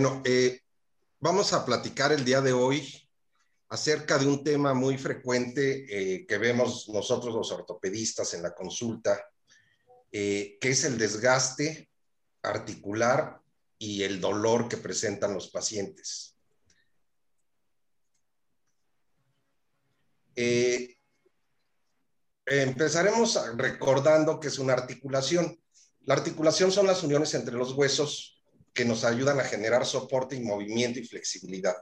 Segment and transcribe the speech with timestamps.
[0.00, 0.60] Bueno, eh,
[1.18, 3.10] vamos a platicar el día de hoy
[3.68, 9.20] acerca de un tema muy frecuente eh, que vemos nosotros los ortopedistas en la consulta,
[10.12, 11.90] eh, que es el desgaste
[12.42, 13.40] articular
[13.76, 16.36] y el dolor que presentan los pacientes.
[22.46, 25.60] empezaremos recordando que es una articulación.
[26.02, 28.37] La articulación son las uniones entre los huesos
[28.78, 31.74] que nos ayudan a generar soporte y movimiento y flexibilidad.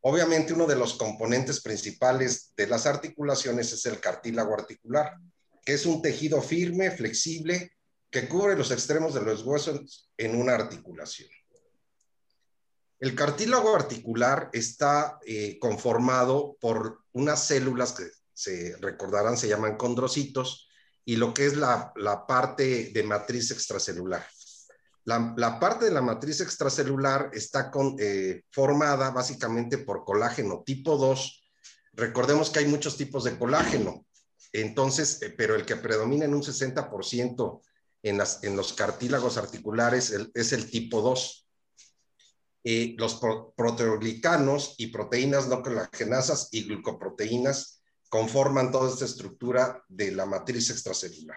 [0.00, 5.18] Obviamente uno de los componentes principales de las articulaciones es el cartílago articular,
[5.66, 7.72] que es un tejido firme, flexible,
[8.10, 11.28] que cubre los extremos de los huesos en una articulación.
[13.00, 20.70] El cartílago articular está eh, conformado por unas células que se recordarán, se llaman condrocitos,
[21.04, 24.26] y lo que es la, la parte de matriz extracelular.
[25.04, 31.42] La, parte de la matriz extracelular está eh, formada básicamente por colágeno tipo 2.
[31.92, 34.06] Recordemos que hay muchos tipos de colágeno,
[34.52, 37.60] entonces, eh, pero el que predomina en un 60%
[38.02, 41.46] en, los cartílagos articulares es el tipo 2.
[42.66, 43.20] Eh, los
[43.56, 51.36] proteoglicanos y proteínas no colagenasas y glucoproteínas conforman toda esta estructura de la matriz extracelular.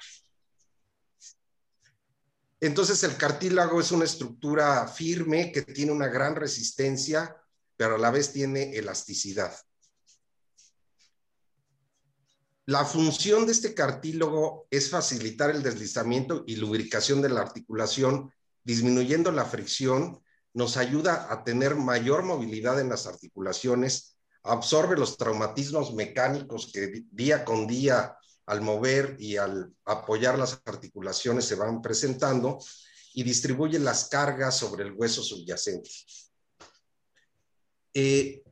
[2.59, 7.35] Entonces el cartílago es una estructura firme que tiene una gran resistencia,
[7.75, 9.55] pero a la vez tiene elasticidad.
[12.65, 19.31] La función de este cartílago es facilitar el deslizamiento y lubricación de la articulación, disminuyendo
[19.31, 20.21] la fricción,
[20.53, 27.45] nos ayuda a tener mayor movilidad en las articulaciones, absorbe los traumatismos mecánicos que día
[27.45, 28.17] con día
[28.47, 32.57] al mover y al apoyar las articulaciones se van presentando
[33.13, 35.89] y distribuye las cargas sobre el hueso subyacente.
[37.93, 38.43] Eh,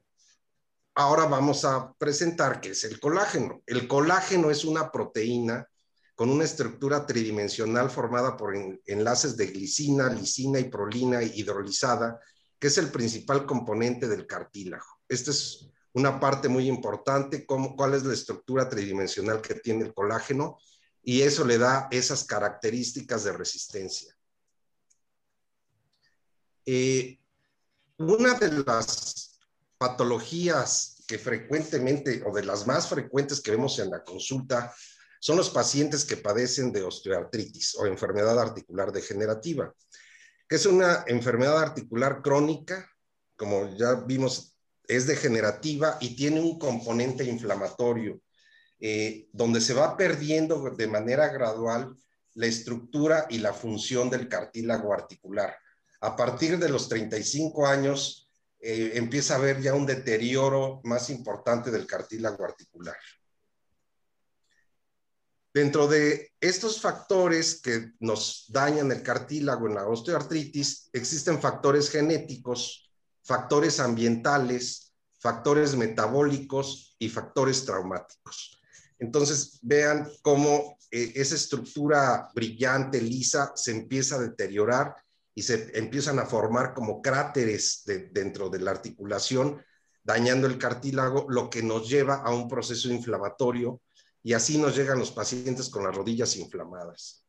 [0.96, 3.64] ahora vamos a presentar qué es el colágeno.
[3.66, 5.68] El colágeno es una proteína
[6.16, 8.54] con una estructura tridimensional formada por
[8.86, 12.20] enlaces de glicina, lisina y prolina hidrolizada,
[12.60, 14.86] que es el principal componente del cartílago.
[15.08, 19.94] Este es una parte muy importante, cómo, cuál es la estructura tridimensional que tiene el
[19.94, 20.58] colágeno
[21.02, 24.14] y eso le da esas características de resistencia.
[26.66, 27.18] Eh,
[27.98, 29.40] una de las
[29.78, 34.76] patologías que frecuentemente o de las más frecuentes que vemos en la consulta
[35.22, 39.74] son los pacientes que padecen de osteoartritis o enfermedad articular degenerativa,
[40.50, 42.92] que es una enfermedad articular crónica,
[43.38, 44.55] como ya vimos
[44.88, 48.22] es degenerativa y tiene un componente inflamatorio,
[48.80, 51.96] eh, donde se va perdiendo de manera gradual
[52.34, 55.56] la estructura y la función del cartílago articular.
[56.02, 58.30] A partir de los 35 años
[58.60, 62.98] eh, empieza a haber ya un deterioro más importante del cartílago articular.
[65.54, 72.85] Dentro de estos factores que nos dañan el cartílago en la osteoartritis, existen factores genéticos
[73.26, 78.62] factores ambientales, factores metabólicos y factores traumáticos.
[79.00, 84.96] Entonces, vean cómo eh, esa estructura brillante, lisa, se empieza a deteriorar
[85.34, 89.62] y se empiezan a formar como cráteres dentro de la articulación,
[90.04, 93.82] dañando el cartílago, lo que nos lleva a un proceso inflamatorio
[94.24, 97.26] y así nos llegan los pacientes con las rodillas inflamadas.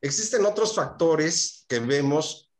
[0.00, 2.51] Existen otros factores que vemos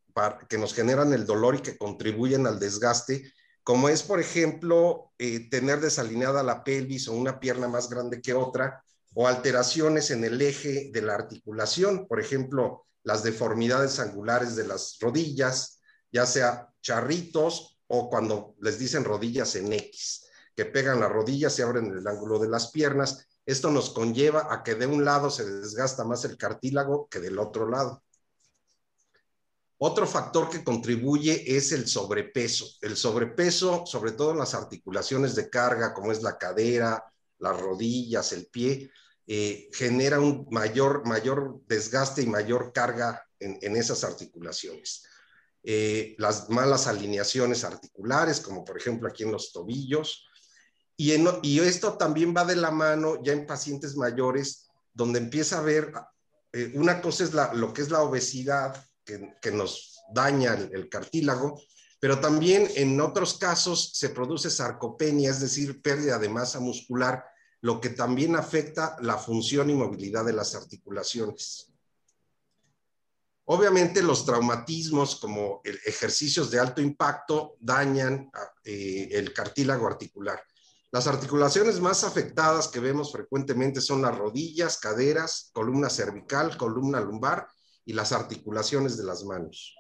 [0.48, 3.32] que nos generan el dolor y que contribuyen al desgaste,
[3.64, 8.34] como es, por ejemplo, eh, tener desalineada la pelvis o una pierna más grande que
[8.34, 8.82] otra,
[9.14, 14.98] o alteraciones en el eje de la articulación, por ejemplo, las deformidades angulares de las
[15.00, 15.80] rodillas,
[16.10, 21.62] ya sea charritos o cuando les dicen rodillas en X, que pegan las rodillas y
[21.62, 23.26] abren el ángulo de las piernas.
[23.44, 27.38] Esto nos conlleva a que de un lado se desgasta más el cartílago que del
[27.38, 28.02] otro lado.
[29.84, 32.68] Otro factor que contribuye es el sobrepeso.
[32.82, 37.04] El sobrepeso, sobre todo en las articulaciones de carga, como es la cadera,
[37.40, 38.92] las rodillas, el pie,
[39.26, 45.02] eh, genera un mayor, mayor desgaste y mayor carga en, esas articulaciones.
[45.64, 50.28] Eh, las malas alineaciones articulares, como por ejemplo aquí en los tobillos.
[50.96, 51.12] Y,
[51.42, 55.92] y esto también va de la mano ya en pacientes mayores, donde empieza a haber,
[56.52, 61.60] eh, una cosa es la, lo que es la obesidad, que, nos daña el, cartílago,
[62.00, 67.24] pero también en otros casos se produce sarcopenia, es decir, pérdida de masa muscular,
[67.60, 71.68] lo que también afecta la función y movilidad de las articulaciones.
[73.44, 78.30] Obviamente los traumatismos como ejercicios de alto impacto dañan
[78.64, 80.42] eh, el cartílago articular.
[80.92, 87.48] Las articulaciones más afectadas que vemos frecuentemente son las rodillas, caderas, columna cervical, columna lumbar
[87.84, 89.76] y las articulaciones de las manos.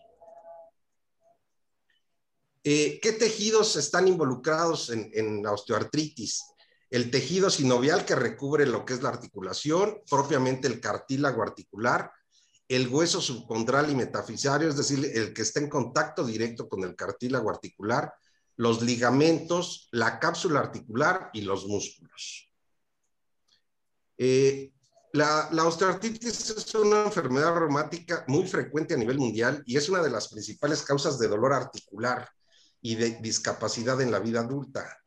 [2.64, 6.44] Eh, ¿Qué tejidos están involucrados en, la osteoartritis?
[6.90, 12.12] El tejido sinovial que recubre lo que es la articulación, propiamente el cartílago articular,
[12.68, 16.94] el hueso subcondral y metafisario, es decir, el que está en contacto directo con el
[16.94, 18.12] cartílago articular,
[18.56, 22.52] los ligamentos, la cápsula articular y los músculos.
[24.18, 24.72] Eh,
[25.12, 30.10] la, osteoartritis es una enfermedad reumática muy frecuente a nivel mundial y es una de
[30.10, 32.28] las principales causas de dolor articular
[32.80, 34.98] y de discapacidad en la vida adulta.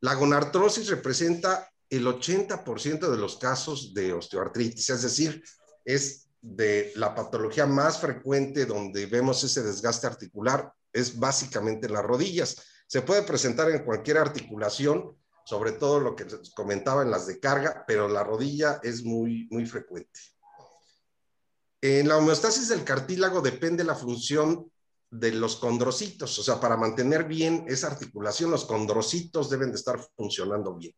[0.00, 5.42] La gonartrosis representa el 80% de los casos de osteoartritis, es decir,
[5.84, 12.04] es de la patología más frecuente donde vemos ese desgaste articular, es básicamente en las
[12.04, 12.56] rodillas.
[12.86, 17.84] Se puede presentar en cualquier articulación, sobre todo lo que comentaba en las de carga,
[17.86, 20.20] pero la rodilla es muy, muy frecuente.
[21.80, 24.70] En la homeostasis del cartílago depende la función
[25.10, 30.00] de los condrocitos, o sea, para mantener bien esa articulación, los condrocitos deben de estar
[30.16, 30.94] funcionando bien.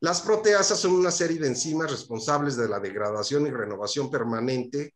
[0.00, 4.94] Las proteasas son una serie de enzimas responsables de la degradación y renovación permanente.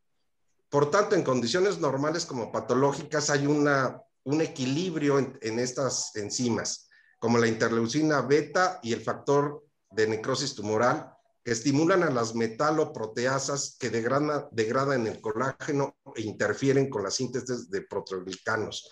[0.70, 6.88] Por tanto, en condiciones normales como patológicas hay una, un equilibrio en, en estas enzimas,
[7.24, 11.10] como la interleucina beta y el factor de necrosis tumoral,
[11.42, 17.80] que estimulan a las metaloproteasas que degradan, el colágeno e interfieren con la síntesis de
[17.80, 18.90] proteoglicanos.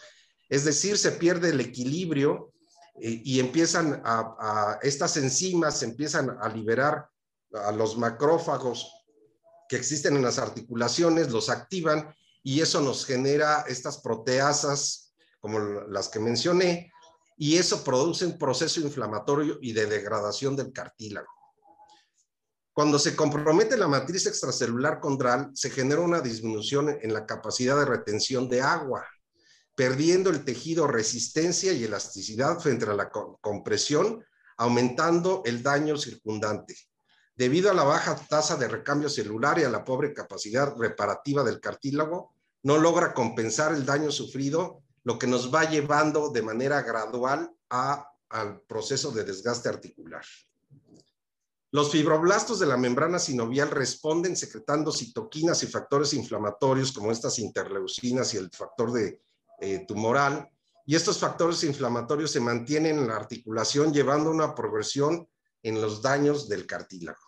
[0.49, 2.55] Es decir, se pierde el equilibrio
[2.95, 7.11] eh, y empiezan a, estas enzimas empiezan a liberar
[7.53, 8.91] a los macrófagos
[9.69, 16.09] que existen en las articulaciones, los activan y eso nos genera estas proteasas como las
[16.09, 16.92] que mencioné
[17.37, 21.29] y eso produce un proceso inflamatorio y de degradación del cartílago.
[22.73, 27.85] Cuando se compromete la matriz extracelular condral, se genera una disminución en la capacidad de
[27.85, 29.07] retención de agua,
[29.75, 34.25] perdiendo el tejido resistencia y elasticidad frente a la compresión,
[34.57, 36.77] aumentando el daño circundante.
[37.35, 41.61] Debido a la baja tasa de recambio celular y a la pobre capacidad reparativa del
[41.61, 47.53] cartílago, no logra compensar el daño sufrido, lo que nos va llevando de manera gradual
[47.69, 50.25] al proceso de desgaste articular.
[51.75, 58.35] Los fibroblastos de la membrana sinovial responden secretando citoquinas y factores inflamatorios como estas interleucinas
[58.35, 59.23] y el factor de
[59.59, 60.51] eh, tumoral.
[60.85, 65.27] Y estos factores inflamatorios se mantienen en la articulación llevando una progresión
[65.63, 67.21] en los daños del cartílago.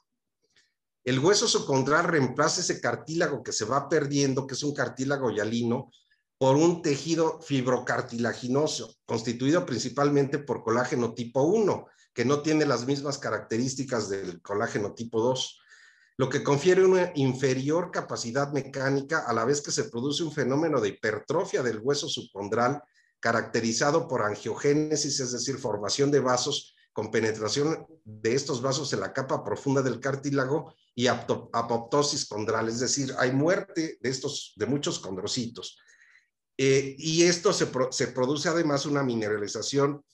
[1.05, 5.91] El hueso subcondral reemplaza ese cartílago que se va perdiendo, que es un cartílago hialino,
[6.44, 13.17] por un tejido fibrocartilaginoso, constituido principalmente por colágeno tipo 1, que no tiene las mismas
[13.17, 15.58] características del colágeno tipo 2,
[16.19, 20.82] lo que confiere una inferior capacidad mecánica a la vez que se produce un fenómeno
[20.82, 22.82] de hipertrofia del hueso subcondral
[23.20, 29.14] caracterizado por angiogénesis, es decir, formación de vasos con penetración de estos vasos en la
[29.14, 34.99] capa profunda del cartílago y apoptosis condral, es decir, hay muerte de estos, de muchos
[34.99, 35.78] condrocitos.
[36.56, 40.04] Eh, y esto se, produce además una mineralización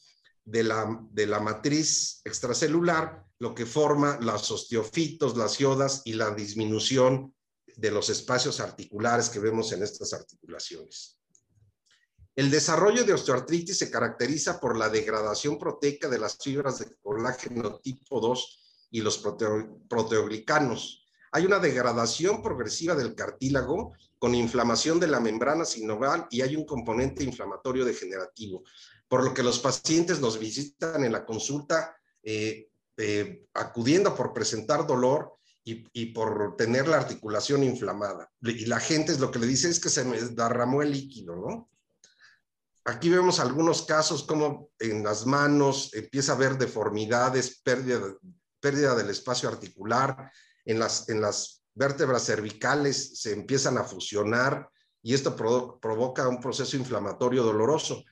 [0.45, 6.31] de la, de la matriz extracelular, lo que forma los osteofitos, las iodas y la
[6.31, 7.35] disminución
[7.77, 11.19] de los espacios articulares que vemos en estas articulaciones.
[12.37, 17.79] El desarrollo de osteoartritis se caracteriza por la degradación proteica de las fibras de colágeno
[17.81, 19.19] tipo 2 y los
[19.89, 21.07] proteoglicanos.
[21.33, 26.65] Hay una degradación progresiva del cartílago con inflamación de la membrana sinovial y hay un
[26.65, 28.63] componente inflamatorio degenerativo
[29.11, 34.87] por lo que los pacientes nos visitan en la consulta eh, eh, acudiendo por presentar
[34.87, 35.35] dolor
[35.65, 38.31] y, por tener la articulación inflamada.
[38.41, 41.37] Y la gente es lo que le dice es que se me derramó el líquido,
[41.37, 41.71] ¿no?
[42.85, 48.01] Aquí vemos algunos casos como en las manos empieza a haber deformidades, pérdida,
[48.59, 50.33] pérdida del espacio articular,
[50.65, 54.69] en las, en las vértebras cervicales se empiezan a fusionar
[55.03, 58.05] y esto provoca un proceso inflamatorio doloroso.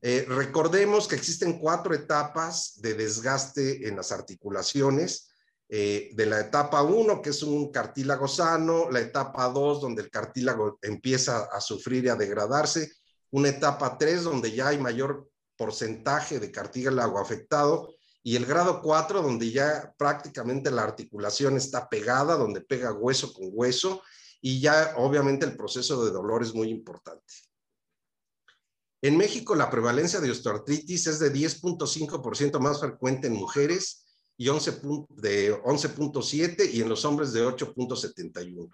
[0.00, 5.26] Eh, recordemos que existen cuatro etapas de desgaste en las articulaciones.
[5.68, 10.10] Eh, de la etapa 1, que es un cartílago sano, la etapa 2, donde el
[10.10, 12.92] cartílago empieza a sufrir y a degradarse,
[13.30, 17.88] una etapa 3, donde ya hay mayor porcentaje de cartílago afectado,
[18.22, 23.48] y el grado 4, donde ya prácticamente la articulación está pegada, donde pega hueso con
[23.52, 24.02] hueso,
[24.40, 27.34] y ya obviamente el proceso de dolor es muy importante.
[29.02, 34.04] En México la prevalencia de osteoartritis es de 10.5% más frecuente en mujeres
[34.36, 38.70] y 11 de 11.7 y en los hombres de 8.71.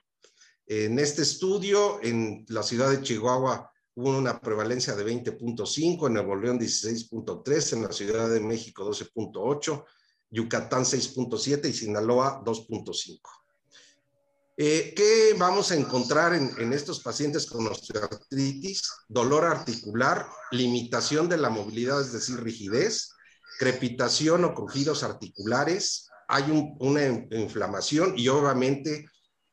[0.66, 6.36] En este estudio, en la ciudad de Chihuahua hubo una prevalencia de 20.5, en Nuevo
[6.36, 9.84] León 16.3, en la Ciudad de México 12.8,
[10.30, 13.20] Yucatán 6.7 y Sinaloa 2.5.
[14.58, 18.90] Eh, ¿Qué vamos a encontrar en, estos pacientes con osteoartritis?
[19.08, 23.12] Dolor articular, limitación de la movilidad, es decir, rigidez,
[23.58, 29.06] crepitación o crujidos articulares, hay una inflamación y obviamente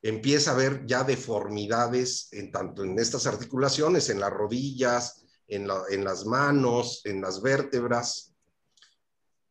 [0.04, 6.04] empieza a haber ya deformidades en tanto en estas articulaciones, en las rodillas, en, en
[6.04, 8.36] las manos, en las vértebras.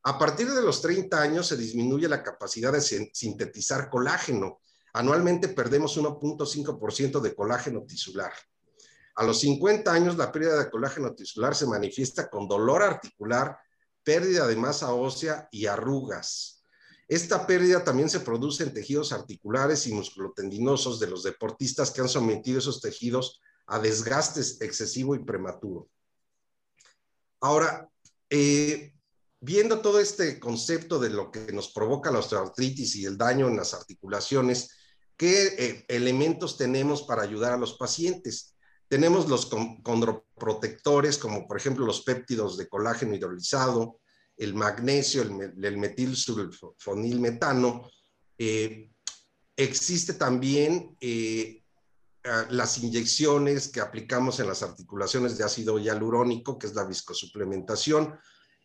[0.04, 4.60] A partir de los 30 años se disminuye la capacidad de sintetizar colágeno
[4.94, 8.32] Anualmente perdemos 1.5% de colágeno tisular.
[9.14, 13.58] A los 50 años, la pérdida de colágeno tisular se manifiesta con dolor articular,
[14.02, 16.61] pérdida de masa ósea y arrugas.
[17.12, 22.08] Esta pérdida también se produce en tejidos articulares y musculotendinosos de los deportistas que han
[22.08, 25.88] sometido esos tejidos a desgastes excesivo y prematuro.
[27.40, 27.88] Ahora,
[28.30, 28.94] eh,
[29.40, 33.56] viendo todo este concepto de lo que nos provoca la osteoartritis y el daño en
[33.56, 34.70] las articulaciones,
[35.22, 38.56] ¿Qué eh, elementos tenemos para ayudar a los pacientes?
[38.88, 39.48] Tenemos los
[39.84, 44.00] condroprotectores, como por ejemplo los péptidos de colágeno hidrolizado,
[44.36, 47.88] el magnesio, el, el metilsulfonilmetano.
[48.38, 48.90] Eh,
[49.56, 51.62] existe también eh,
[52.50, 58.18] las inyecciones que aplicamos en las articulaciones de ácido hialurónico, que es la viscosuplementación,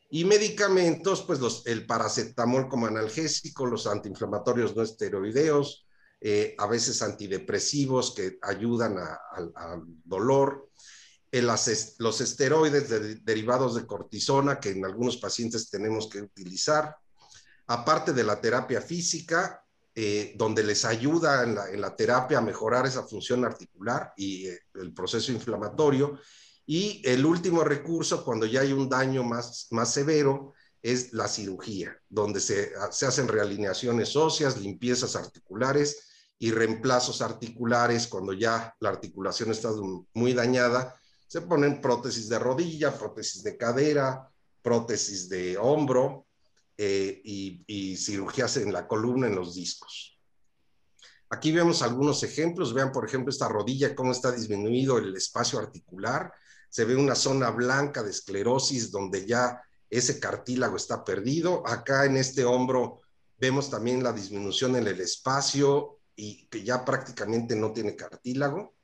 [0.10, 5.86] y medicamentos, pues los, el paracetamol como analgésico, los antiinflamatorios no esteroideos,
[6.22, 10.70] eh, a veces antidepresivos que ayudan al dolor,
[11.31, 16.96] eh, los esteroides derivados de cortisona que en algunos pacientes tenemos que utilizar,
[17.67, 19.63] aparte de la terapia física,
[20.00, 25.31] eh, donde les ayuda en la, terapia a mejorar esa función articular y el proceso
[25.31, 26.19] inflamatorio.
[26.67, 30.53] Y el último recurso, cuando ya hay un daño más, más severo,
[30.84, 36.07] es la cirugía, donde se, se hacen realineaciones óseas, limpiezas articulares
[36.39, 39.72] y reemplazos articulares cuando ya la articulación está
[40.13, 40.96] muy dañada.
[41.27, 44.29] Se ponen prótesis de rodilla, prótesis de cadera,
[44.62, 46.27] prótesis de hombro
[46.77, 50.17] eh, y, y cirugías en la columna, en los discos.
[51.29, 52.74] Aquí vemos algunos ejemplos.
[52.74, 56.31] Vean, por ejemplo, esta rodilla, cómo está disminuido el espacio articular.
[56.69, 61.65] Se ve una zona blanca de esclerosis donde ya ese cartílago está perdido.
[61.67, 63.01] Acá en este hombro
[63.38, 68.75] vemos también la disminución en el espacio y que ya prácticamente no tiene cartílago.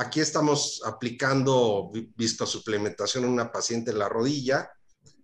[0.00, 4.70] Aquí estamos aplicando viscosuplementación a una paciente en la rodilla,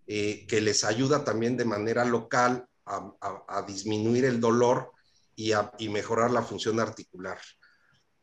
[0.05, 4.91] eh, que les ayuda también de manera local a, disminuir el dolor
[5.37, 7.39] y, a, mejorar la función articular.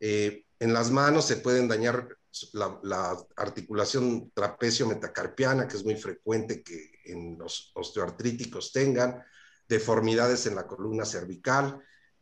[0.02, 2.18] Eh, en las manos se pueden dañar
[2.52, 9.24] la, la, articulación trapecio-metacarpiana, que es muy frecuente que en los osteoartríticos tengan,
[9.70, 11.82] deformidades en la columna cervical,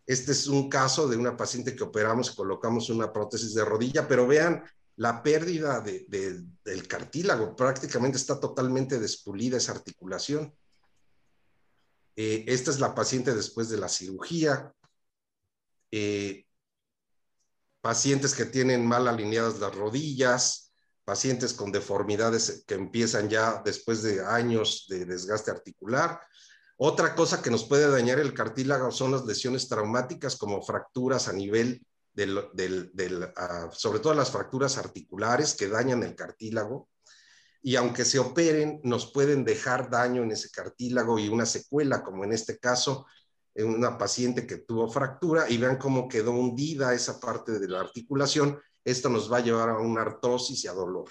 [0.10, 4.08] este es un caso de una paciente que operamos y colocamos una prótesis de rodilla,
[4.08, 4.64] pero vean
[4.96, 10.52] la pérdida del cartílago, prácticamente está totalmente despulida esa articulación.
[12.16, 14.74] Eh, esta es la paciente después de la cirugía.
[15.92, 16.48] Eh,
[17.80, 20.74] pacientes que tienen mal alineadas las rodillas,
[21.06, 26.20] pacientes con deformidades que empiezan ya después de años de desgaste articular,
[26.82, 31.34] otra cosa que nos puede dañar el cartílago son las lesiones traumáticas como fracturas a
[31.34, 36.88] nivel del, ah, sobre todo las fracturas articulares que dañan el cartílago.
[37.62, 42.24] Y aunque se operen, nos pueden dejar daño en ese cartílago y una secuela, como
[42.24, 43.06] en este caso,
[43.56, 47.82] en una paciente que tuvo fractura y vean cómo quedó hundida esa parte de la
[47.82, 48.58] articulación.
[48.86, 51.10] Esto nos va a llevar a una artrosis y a dolor.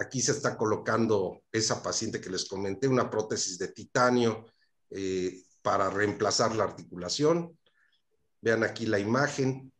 [0.00, 4.46] Aquí se está colocando esa paciente que les comenté, una prótesis de titanio
[4.88, 7.58] eh, para reemplazar la articulación.
[8.40, 9.70] Vean aquí la imagen.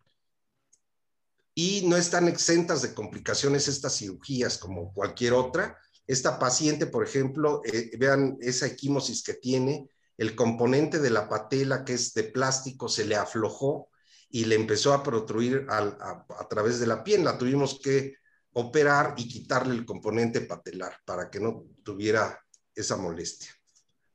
[1.55, 5.79] Y no están exentas de complicaciones estas cirugías como cualquier otra.
[6.07, 11.83] Esta paciente, por ejemplo, eh, vean esa equimosis que tiene, el componente de la patela
[11.83, 13.89] que es de plástico se le aflojó
[14.29, 17.25] y le empezó a protruir a, a través de la piel.
[17.25, 18.21] La tuvimos que
[18.53, 23.51] operar y quitarle el componente patelar para que no tuviera esa molestia.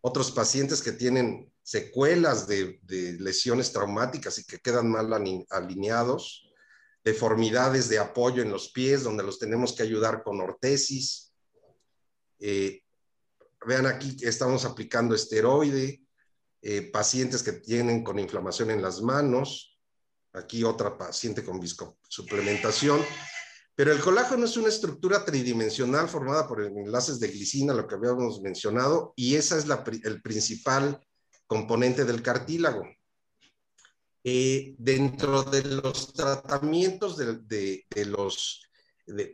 [0.01, 2.79] Otros pacientes que tienen secuelas de,
[3.19, 5.11] lesiones traumáticas y que quedan mal
[5.49, 6.51] alineados,
[7.03, 11.33] deformidades de apoyo en los pies, donde los tenemos que ayudar con ortesis.
[12.39, 12.83] Eh,
[13.65, 16.03] vean aquí estamos aplicando esteroide,
[16.61, 19.79] eh, pacientes que tienen con inflamación en las manos,
[20.33, 23.01] aquí otra paciente con viscosuplementación.
[23.75, 28.41] Pero el colágeno es una estructura tridimensional formada por enlaces de glicina, lo que habíamos
[28.41, 29.65] mencionado, y esa es
[30.03, 31.05] el principal
[31.45, 32.83] componente del cartílago.
[34.23, 38.63] Eh, dentro de los tratamientos de, los,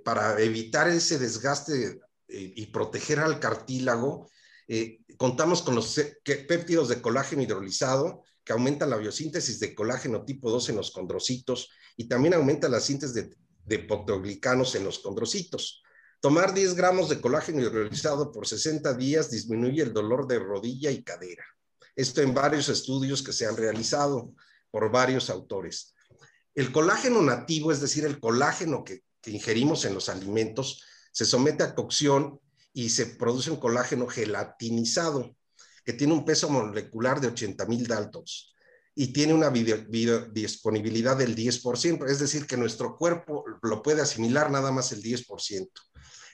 [0.04, 4.30] para evitar ese desgaste eh, y proteger al cartílago,
[4.68, 10.50] eh, contamos con los péptidos de colágeno hidrolizado que aumentan la biosíntesis de colágeno tipo
[10.50, 13.30] 2 en los condrocitos y también aumenta la síntesis de,
[13.66, 15.82] de potoglicanos en los condrocitos.
[16.20, 21.04] Tomar 10 gramos de colágeno hidrolizado por 60 días disminuye el dolor de rodilla y
[21.04, 21.44] cadera.
[21.96, 24.34] Esto en varios estudios que se han realizado
[24.70, 25.94] por varios autores.
[26.54, 31.76] El colágeno nativo, es decir, el colágeno que, ingerimos en los alimentos, se somete a
[31.76, 32.40] cocción
[32.74, 35.36] y se produce un colágeno gelatinizado
[35.84, 38.52] que tiene un peso molecular de 80 mil daltons
[38.94, 44.72] y tiene una disponibilidad del 10%, es decir, que nuestro cuerpo lo puede asimilar nada
[44.72, 45.70] más el 10%.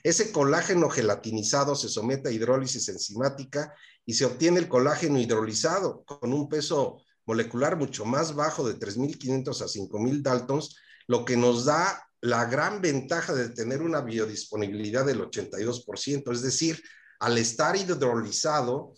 [0.02, 3.74] Ese colágeno gelatinizado se somete a hidrólisis enzimática
[4.04, 9.60] y se obtiene el colágeno hidrolizado con un peso molecular mucho más bajo de 3.500
[9.60, 15.20] a 5.000 Daltons, lo que nos da la gran ventaja de tener una biodisponibilidad del
[15.20, 16.82] 82%, es decir,
[17.20, 18.94] al estar hidrolizado,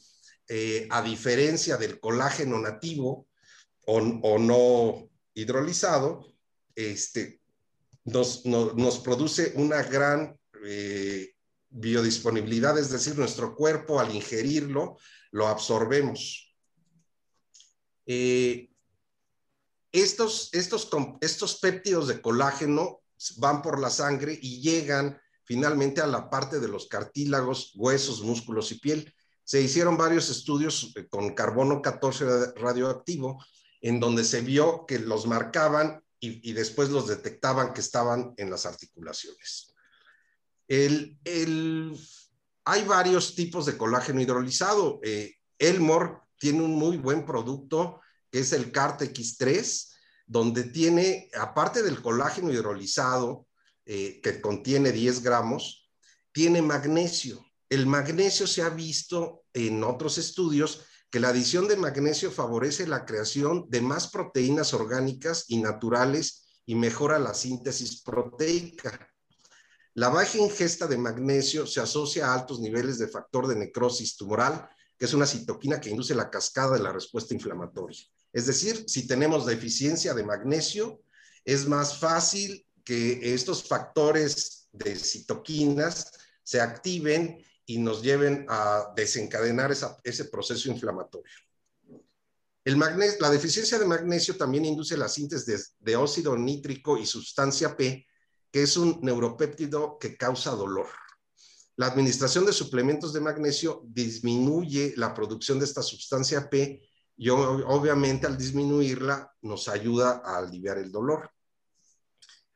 [0.49, 3.27] eh, a diferencia del colágeno nativo
[3.93, 6.33] o, no hidrolizado,
[6.75, 7.41] este,
[8.05, 11.35] nos, produce una gran eh,
[11.69, 14.97] biodisponibilidad, es decir, nuestro cuerpo al ingerirlo
[15.33, 16.55] lo absorbemos.
[18.07, 18.71] Eh,
[19.93, 20.89] estos, estos,
[21.21, 23.01] estos péptidos de colágeno
[23.39, 28.71] van por la sangre y llegan finalmente a la parte de los cartílagos, huesos, músculos
[28.71, 29.13] y piel.
[29.43, 33.45] Se hicieron varios estudios eh, con carbono 14 radioactivo
[33.81, 38.67] en donde se vio que los marcaban y después los detectaban que estaban en las
[38.67, 39.71] articulaciones.
[40.71, 41.99] El,
[42.65, 45.01] hay varios tipos de colágeno hidrolizado.
[45.03, 49.93] Eh, Elmore tiene un muy buen producto que es el CART-X3,
[50.27, 53.49] donde tiene, aparte del colágeno hidrolizado,
[53.85, 55.91] eh, que contiene 10 gramos,
[56.31, 57.45] tiene magnesio.
[57.69, 63.05] El magnesio se ha visto en otros estudios que la adición de magnesio favorece la
[63.05, 69.09] creación de más proteínas orgánicas y naturales y mejora la síntesis proteica.
[69.95, 74.69] La baja ingesta de magnesio se asocia a altos niveles de factor de necrosis tumoral,
[74.97, 78.01] que es una citoquina que induce la cascada de la respuesta inflamatoria.
[78.33, 81.01] Es decir, si tenemos deficiencia de magnesio,
[81.45, 86.13] es más fácil que estos factores de citoquinas
[86.45, 89.71] se activen y nos lleven a desencadenar
[90.03, 91.33] ese proceso inflamatorio.
[92.65, 98.09] La deficiencia de magnesio también induce la síntesis de óxido nítrico y sustancia P,
[98.51, 100.89] que es un neuropéptido que causa dolor.
[101.77, 106.83] La administración de suplementos de magnesio disminuye la producción de esta sustancia P
[107.17, 111.31] y obviamente al disminuirla nos ayuda a aliviar el dolor.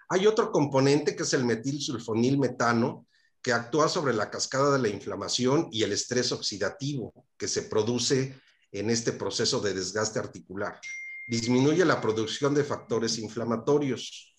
[0.09, 3.07] Hay otro componente que es el metilsulfonilmetano
[3.44, 8.40] que actúa sobre la cascada de la inflamación y el estrés oxidativo que se produce
[8.72, 10.80] en este proceso de desgaste articular.
[11.28, 14.35] Disminuye la producción de factores inflamatorios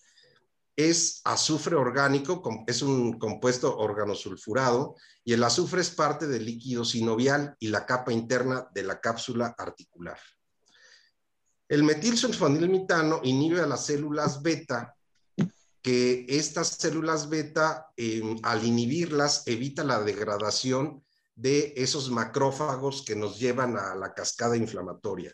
[0.76, 7.56] es azufre orgánico, es un compuesto organosulfurado y el azufre es parte del líquido sinovial
[7.58, 10.18] y la capa interna de la cápsula articular.
[11.68, 14.95] El metilsulfonilmitano inhibe a las células beta,
[15.86, 21.04] que estas células beta, em, al inhibirlas, evita la degradación
[21.36, 25.32] de esos macrófagos que nos llevan a la cascada inflamatoria.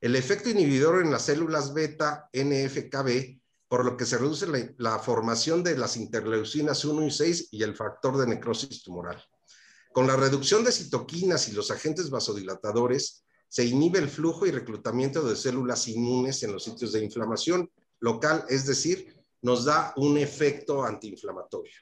[0.00, 5.64] El efecto inhibidor en las células beta NFKB por lo que se reduce la, formación
[5.64, 9.20] de las interleucinas 1 y 6 y el factor de necrosis tumoral.
[9.92, 15.26] Con la reducción de citoquinas y los agentes vasodilatadores, se inhibe el flujo y reclutamiento
[15.26, 20.84] de células inmunes en los sitios de inflamación local, es decir, nos da un efecto
[20.84, 21.74] antiinflamatorio.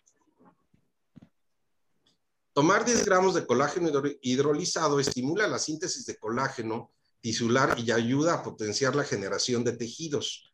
[2.52, 3.90] Tomar 10 gramos de colágeno
[4.22, 6.90] hidrolizado estimula la síntesis de colágeno
[7.20, 10.52] tisular y ayuda a potenciar la generación de tejidos,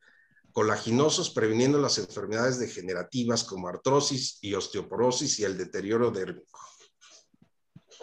[0.52, 6.58] colaginosos previniendo las enfermedades degenerativas como artrosis y osteoporosis y el deterioro dérmico.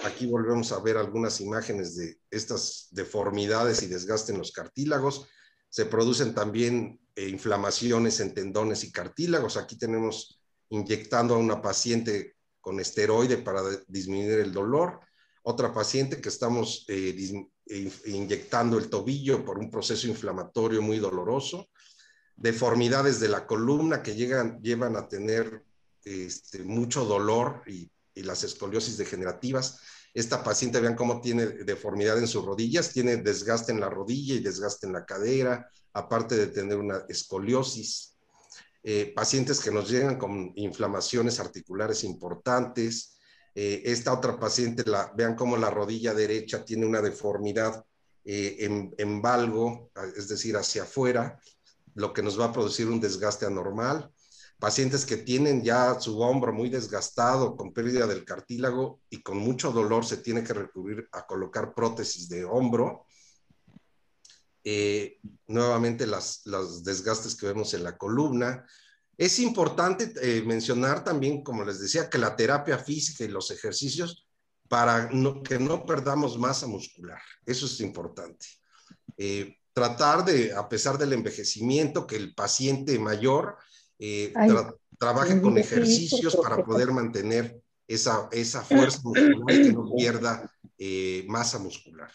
[0.03, 5.27] Aquí volvemos a ver algunas imágenes de estas deformidades y desgaste en los cartílagos.
[5.69, 9.57] Se producen también eh, inflamaciones en tendones y cartílagos.
[9.57, 15.01] Aquí tenemos inyectando a una paciente con esteroide para disminuir el dolor.
[15.43, 17.45] Otra paciente que estamos eh,
[18.05, 21.67] inyectando el tobillo por un proceso inflamatorio muy doloroso.
[22.37, 25.65] Deformidades de la columna que llegan, llevan a tener
[26.05, 29.81] este, mucho dolor y, y las escoliosis degenerativas.
[30.13, 34.39] Esta paciente, vean cómo tiene deformidad en sus rodillas, tiene desgaste en la rodilla y
[34.39, 38.15] desgaste en la cadera, aparte de tener una escoliosis.
[38.83, 43.17] Eh, pacientes que nos llegan con inflamaciones articulares importantes.
[43.53, 47.83] Eh, esta otra paciente, la, vean cómo la rodilla derecha tiene una deformidad
[48.23, 51.39] eh, en, en valgo, es decir, hacia afuera,
[51.95, 54.11] lo que nos va a producir un desgaste anormal
[54.59, 59.71] pacientes que tienen ya su hombro muy desgastado, con pérdida del cartílago y con mucho
[59.71, 63.05] dolor, se tiene que recurrir a colocar prótesis de hombro.
[64.63, 68.65] Eh, nuevamente los desgastes que vemos en la columna.
[69.17, 74.27] Es importante eh, mencionar también, como les decía, que la terapia física y los ejercicios
[74.67, 75.09] para
[75.43, 77.19] que no perdamos masa muscular.
[77.45, 78.45] Eso es importante.
[79.17, 83.57] Eh, tratar de, a pesar del envejecimiento, que el paciente mayor
[84.97, 90.51] trabajen con ejercicios para poder mantener esa, esa fuerza muscular y que no pierda
[91.27, 92.11] masa muscular.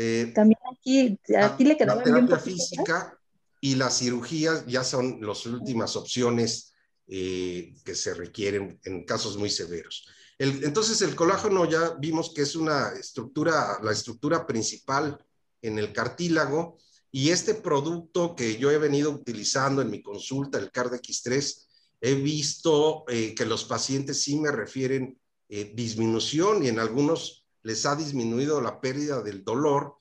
[0.00, 3.18] Eh, También aquí, aquí le quedaba La terapia física
[3.60, 6.72] y la cirugía ya son las últimas opciones
[7.06, 10.06] que se requieren en casos muy severos.
[10.38, 15.18] entonces, el colágeno ya vimos que es una estructura, la estructura principal
[15.62, 16.76] en el cartílago
[17.10, 21.66] y este producto que yo he venido utilizando en mi consulta, el CardX3,
[22.00, 27.86] he visto eh, que los pacientes sí me refieren eh, disminución y en algunos les
[27.86, 29.96] ha disminuido la pérdida del dolor,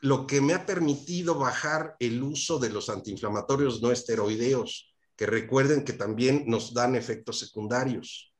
[0.00, 5.84] lo que me ha permitido bajar el uso de los antiinflamatorios no esteroideos, que recuerden
[5.84, 8.34] que también nos dan efectos secundarios.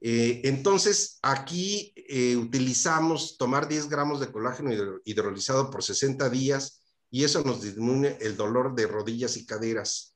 [0.00, 1.94] Eh, entonces, aquí
[2.36, 4.70] utilizamos tomar 10 gramos de colágeno
[5.04, 10.14] hidrolizado por 60 días y eso nos disminuye el dolor de rodillas y caderas.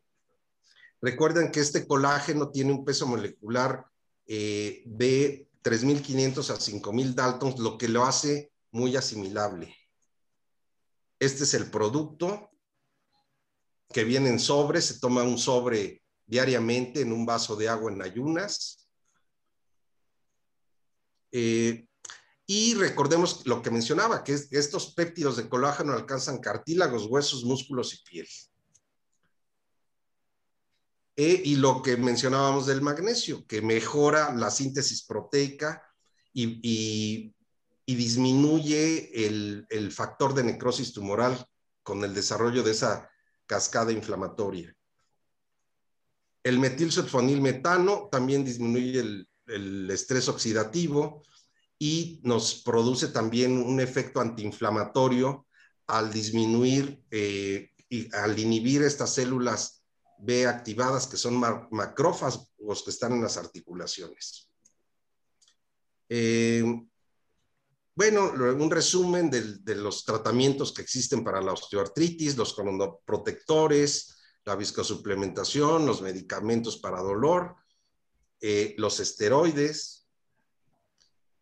[1.00, 3.84] Recuerden que este colágeno tiene un peso molecular
[4.26, 9.76] eh, de 3.500 a 5.000 daltons, lo que lo hace muy asimilable.
[11.18, 12.50] Este es el producto
[13.92, 18.02] que viene en sobre, se toma un sobre diariamente en un vaso de agua en
[18.02, 18.88] ayunas.
[21.30, 21.86] Eh,
[22.46, 28.02] y recordemos lo que mencionaba, que estos péptidos de colágeno alcanzan cartílagos, huesos, músculos y
[28.02, 28.28] piel.
[31.14, 35.82] E, y lo que mencionábamos del magnesio, que mejora la síntesis proteica
[36.32, 37.34] y,
[37.86, 41.46] disminuye el, el, factor de necrosis tumoral
[41.82, 43.10] con el desarrollo de esa
[43.44, 44.74] cascada inflamatoria.
[46.42, 51.22] El metilsulfonilmetano también disminuye el, el estrés oxidativo,
[51.82, 55.48] y nos produce también un efecto antiinflamatorio
[55.88, 59.81] al disminuir eh, y al inhibir estas células
[60.24, 61.34] B activadas que son
[61.70, 64.48] macrófagos que están en las articulaciones.
[66.08, 66.62] Eh,
[67.96, 75.86] bueno, un resumen de, los tratamientos que existen para la osteoartritis, los cronoprotectores, la viscosuplementación,
[75.86, 77.56] los medicamentos para dolor,
[78.40, 80.06] eh, los esteroides,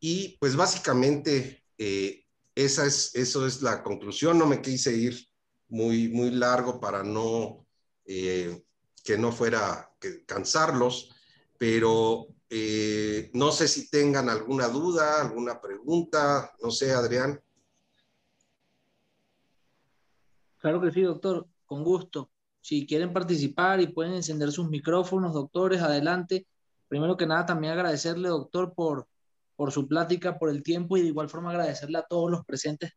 [0.00, 4.38] y pues básicamente eh, esa es, eso es la conclusión.
[4.38, 5.28] No me quise ir
[5.68, 7.66] muy, muy largo para no,
[9.04, 11.10] que no fuera que cansarlos,
[11.58, 17.40] pero eh, no sé si tengan alguna duda, alguna pregunta, no sé, Adrián.
[20.58, 22.30] Claro que sí, doctor, con gusto.
[22.60, 26.46] Si quieren participar y pueden encender sus micrófonos, doctores, adelante.
[26.88, 29.06] Primero que nada, también agradecerle, doctor, por,
[29.56, 32.92] por su plática, por el tiempo y de igual forma agradecerle a todos los presentes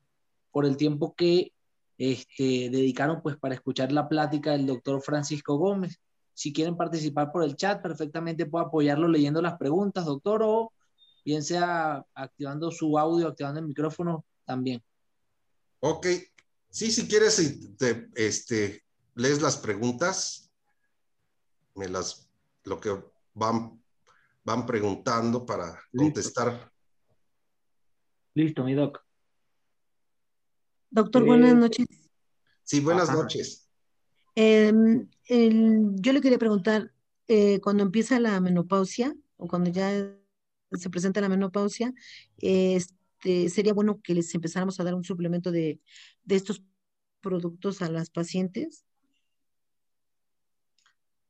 [0.52, 1.53] por el tiempo que
[1.98, 6.00] este, dedicaron pues para escuchar la plática del doctor Francisco Gómez.
[6.34, 10.74] Si quieren participar por el chat, perfectamente puedo apoyarlo leyendo las preguntas, doctor, o
[11.24, 14.84] bien sea activando su audio, activando el micrófono también.
[15.80, 16.08] Ok,
[16.70, 18.84] sí, si quieres, te, este,
[19.16, 20.52] lees las preguntas,
[21.76, 22.30] me las,
[22.64, 22.90] lo que
[23.34, 23.84] van
[24.44, 26.72] van preguntando para contestar.
[28.34, 29.04] Listo, mi doc.
[30.94, 31.88] Doctor, buenas eh, noches.
[32.62, 33.68] Sí, buenas noches.
[34.36, 35.10] Em,
[35.96, 36.94] yo le quería preguntar,
[37.28, 39.92] eh, cuando empieza la menopausia o cuando ya
[40.72, 41.92] se presenta la menopausia,
[42.38, 45.82] este, sería bueno que les empezáramos a dar un suplemento de,
[46.26, 46.62] de estos
[47.22, 48.86] productos a las pacientes.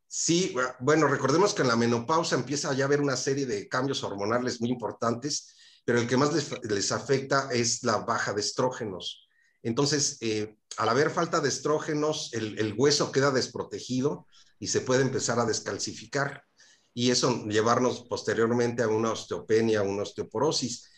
[0.08, 4.04] Sí, bueno, recordemos que en la menopausa empieza ya a haber una serie de cambios
[4.04, 9.23] hormonales muy importantes, pero el que más les, afecta es la baja de estrógenos.
[9.64, 14.28] Entonces, eh, al haber falta de estrógenos, el, hueso queda desprotegido
[14.60, 16.44] y se puede empezar a descalcificar
[16.94, 20.90] y eso llevarnos posteriormente a una osteopenia, una osteoporosis.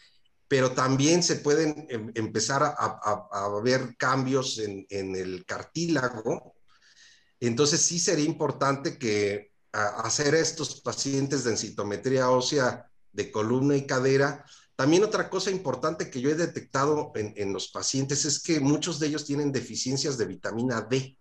[0.47, 6.55] Pero también se pueden em, empezar a, ver cambios en, en el cartílago,
[7.39, 14.45] entonces sí sería importante que hacer estos pacientes de densitometría ósea de columna y cadera.
[14.75, 19.07] También otra cosa importante que yo he detectado en, los pacientes es que muchos de
[19.07, 21.17] ellos tienen deficiencias de vitamina D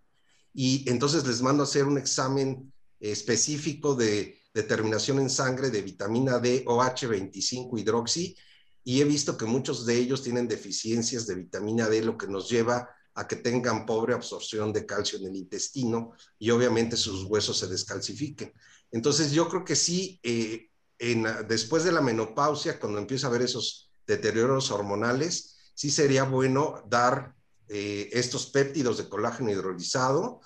[0.53, 6.39] y entonces les mando a hacer un examen específico de determinación en sangre de vitamina
[6.39, 8.37] D o H25 hidroxi
[8.83, 12.49] y he visto que muchos de ellos tienen deficiencias de vitamina D, lo que nos
[12.51, 17.59] lleva a que tengan pobre absorción de calcio en el intestino y obviamente sus huesos
[17.59, 18.53] se descalcifiquen.
[18.91, 23.91] Entonces yo creo que sí, eh, después de la menopausia, cuando empieza a haber esos
[24.07, 27.35] deterioros hormonales, sí sería bueno dar
[27.69, 30.41] eh, estos péptidos de colágeno hidrolizado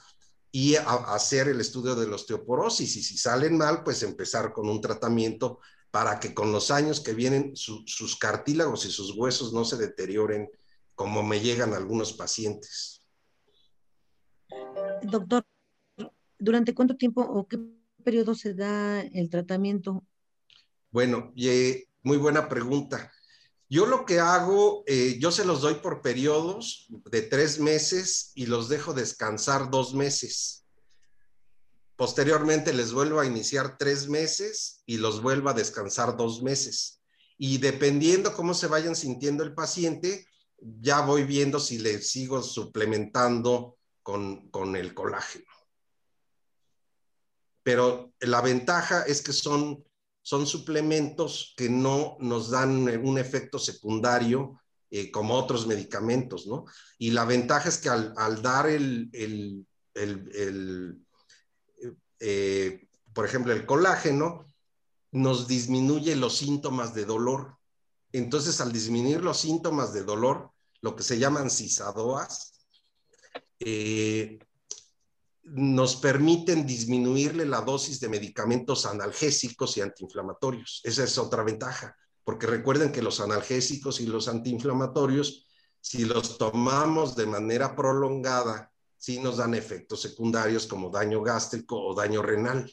[0.50, 4.80] y hacer el estudio de la osteoporosis y si salen mal, pues empezar con un
[4.80, 9.76] tratamiento para que con los años que vienen sus cartílagos y sus huesos no se
[9.76, 10.48] deterioren
[10.94, 13.02] como me llegan algunos pacientes.
[15.02, 15.44] Doctor,
[16.38, 17.58] ¿durante cuánto tiempo o qué
[18.02, 20.04] periodo se da el tratamiento?
[20.90, 21.32] Bueno,
[22.02, 23.12] muy buena pregunta.
[23.68, 28.46] Yo lo que hago, eh, yo se los doy por periodos de tres meses y
[28.46, 30.64] los dejo descansar dos meses.
[31.96, 37.02] Posteriormente les vuelvo a iniciar tres meses y los vuelvo a descansar dos meses.
[37.36, 40.26] Y dependiendo cómo se vayan sintiendo el paciente,
[40.58, 45.44] ya voy viendo si le sigo suplementando con, con el colágeno.
[47.62, 49.84] Pero la ventaja es que son,
[50.28, 54.60] son suplementos que no nos dan un efecto secundario
[54.90, 56.66] eh, como otros medicamentos, ¿no?
[56.98, 60.98] Y la ventaja es que al, dar el, el, el,
[62.20, 64.44] eh, por ejemplo, el colágeno,
[65.12, 67.56] nos disminuye los síntomas de dolor.
[68.12, 70.50] Entonces, al disminuir los síntomas de dolor,
[70.82, 72.66] lo que se llaman cisadoas,
[73.60, 74.40] eh,
[75.50, 80.80] nos permiten disminuirle la dosis de medicamentos analgésicos y antiinflamatorios.
[80.84, 85.46] Esa es otra ventaja, porque recuerden que los analgésicos y los antiinflamatorios,
[85.80, 91.94] si los tomamos de manera prolongada, sí nos dan efectos secundarios como daño gástrico o
[91.94, 92.70] daño renal.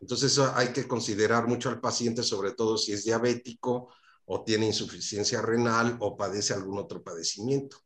[0.00, 3.88] Entonces eso hay que considerar mucho al paciente, sobre todo si es diabético
[4.24, 7.76] o tiene insuficiencia renal o padece algún otro padecimiento.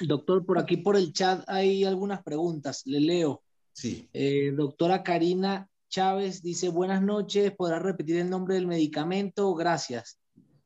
[0.00, 2.82] Doctor, por aquí por el chat hay algunas preguntas.
[2.86, 3.42] Le leo.
[3.72, 4.08] Sí.
[4.12, 9.54] Eh, doctora Karina Chávez dice, buenas noches, ¿podrá repetir el nombre del medicamento?
[9.54, 10.18] Gracias.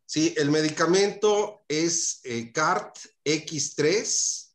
[0.06, 4.52] Sí, el medicamento es eh, CART X3.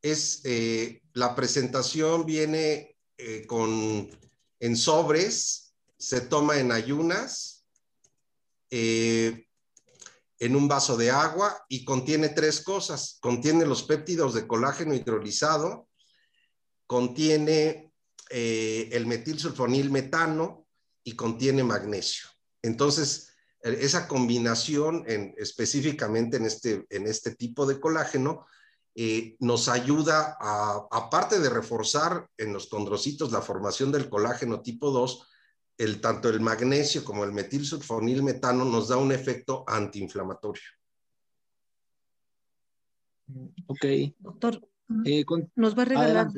[0.00, 2.96] Es, eh, la presentación viene
[3.48, 4.08] con,
[4.60, 7.58] en sobres, se toma en ayunas
[8.70, 9.47] eh,
[10.38, 13.18] en un vaso de agua y contiene tres cosas.
[13.20, 15.88] Contiene los péptidos de colágeno hidrolizado,
[16.86, 17.92] contiene
[18.30, 20.66] eh, el metilsulfonil metano
[21.02, 22.28] y contiene magnesio.
[22.62, 23.30] Entonces,
[23.62, 28.46] e, esa combinación en, específicamente en este, en este tipo de colágeno
[28.94, 34.90] eh, nos ayuda a, aparte de reforzar en los condrocitos la formación del colágeno tipo
[34.90, 35.26] 2,
[35.78, 40.62] el, tanto el magnesio como el metilsulfonil metano nos da un efecto antiinflamatorio.
[43.66, 43.84] Ok.
[44.18, 44.68] Doctor,
[45.04, 46.28] eh, nos va a regalar.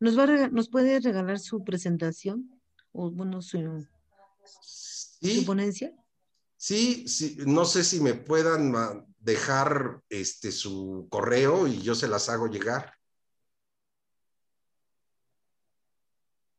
[0.00, 2.60] ¿Nos, va ¿Nos puede regalar su presentación?
[2.92, 3.86] O bueno, su,
[5.44, 5.92] ponencia.
[6.56, 8.72] Sí, sí, no sé si me puedan
[9.18, 12.95] dejar este, su correo y yo se las hago llegar.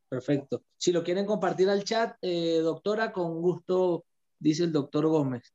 [0.10, 0.64] Perfecto.
[0.78, 4.06] Si lo quieren compartir al chat, eh, doctora, con gusto,
[4.40, 5.54] dice el doctor Gómez.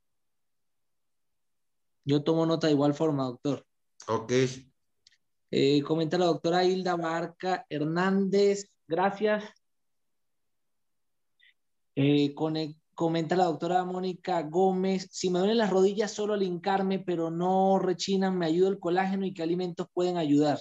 [2.05, 3.65] Yo tomo nota de igual forma, doctor.
[4.09, 4.33] Ok.
[5.51, 9.45] Eh, comenta la doctora Hilda Barca Hernández, gracias.
[11.95, 12.35] Eh,
[12.95, 17.79] comenta la doctora Mónica Gómez, si me duelen las rodillas solo al hincarme, pero no
[17.79, 20.59] rechinan, me ayuda el colágeno y qué alimentos pueden ayudar.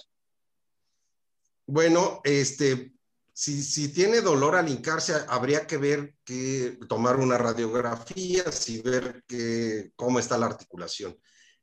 [1.65, 2.91] Bueno, este,
[3.33, 9.91] si, tiene dolor al hincarse, habría que ver que tomar una radiografía, y ver que,
[9.95, 11.17] cómo está la articulación.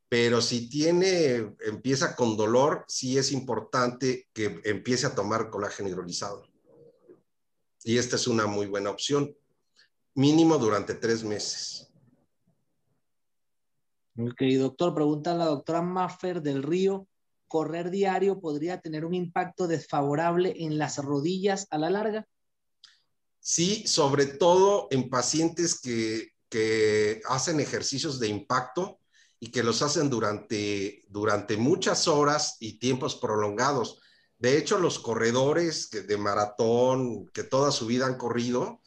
[0.07, 6.47] Pero si tiene, empieza con dolor, sí es importante que empiece a tomar colágeno hidrolizado.
[7.83, 9.35] Y esta es una muy buena opción,
[10.15, 11.91] mínimo durante tres meses.
[14.17, 17.07] Ok, doctor, pregunta la doctora Maffer del Río
[17.49, 22.25] correr diario podría tener un impacto desfavorable en las rodillas a la larga?
[23.41, 28.99] Sí, sobre todo en pacientes que, que hacen ejercicios de impacto
[29.39, 34.01] y que los hacen durante, durante muchas horas y tiempos prolongados.
[34.37, 38.81] De hecho, los corredores de maratón, que toda su vida han corrido,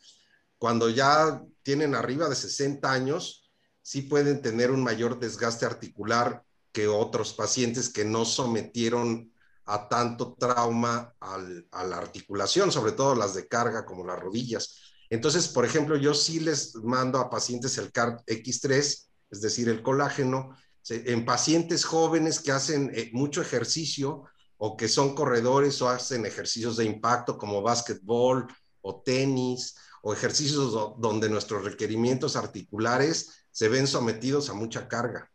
[0.58, 3.50] cuando ya tienen arriba de 60 años,
[3.82, 9.32] sí pueden tener un mayor desgaste articular que otros pacientes que no sometieron
[9.64, 14.80] a tanto trauma a la articulación, sobre todo las de carga como las rodillas.
[15.08, 19.82] Entonces, por ejemplo, yo sí les mando a pacientes el CAR X3, es decir, el
[19.82, 20.56] colágeno,
[20.88, 24.24] en pacientes jóvenes que hacen eh, mucho ejercicio
[24.56, 28.46] o que son corredores o hacen ejercicios de impacto como básquetbol
[28.80, 35.31] o tenis o ejercicios donde nuestros requerimientos articulares se ven sometidos a mucha carga.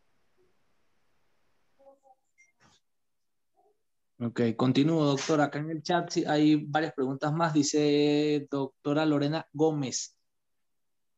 [4.20, 5.44] Ok, continúo, doctora.
[5.44, 7.54] Acá en el chat hay varias preguntas más.
[7.54, 10.16] Dice doctora Lorena Gómez.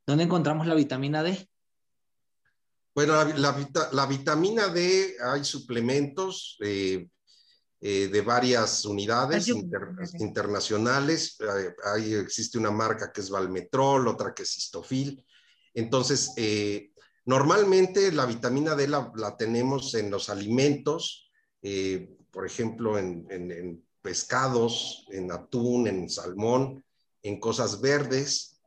[0.07, 1.49] ¿Dónde encontramos la vitamina D?
[2.95, 7.09] Bueno, la, vitamina D hay suplementos eh,
[7.81, 9.49] eh, de varias unidades
[10.19, 11.39] internacionales.
[11.41, 15.25] Eh, ahí existe una marca que es Valmetrol, otra que es Histofil.
[15.73, 16.35] Entonces,
[17.25, 21.31] normalmente la vitamina D la, la tenemos en los alimentos
[22.31, 26.85] por ejemplo, en, pescados, en atún, en salmón,
[27.23, 28.61] en cosas verdes.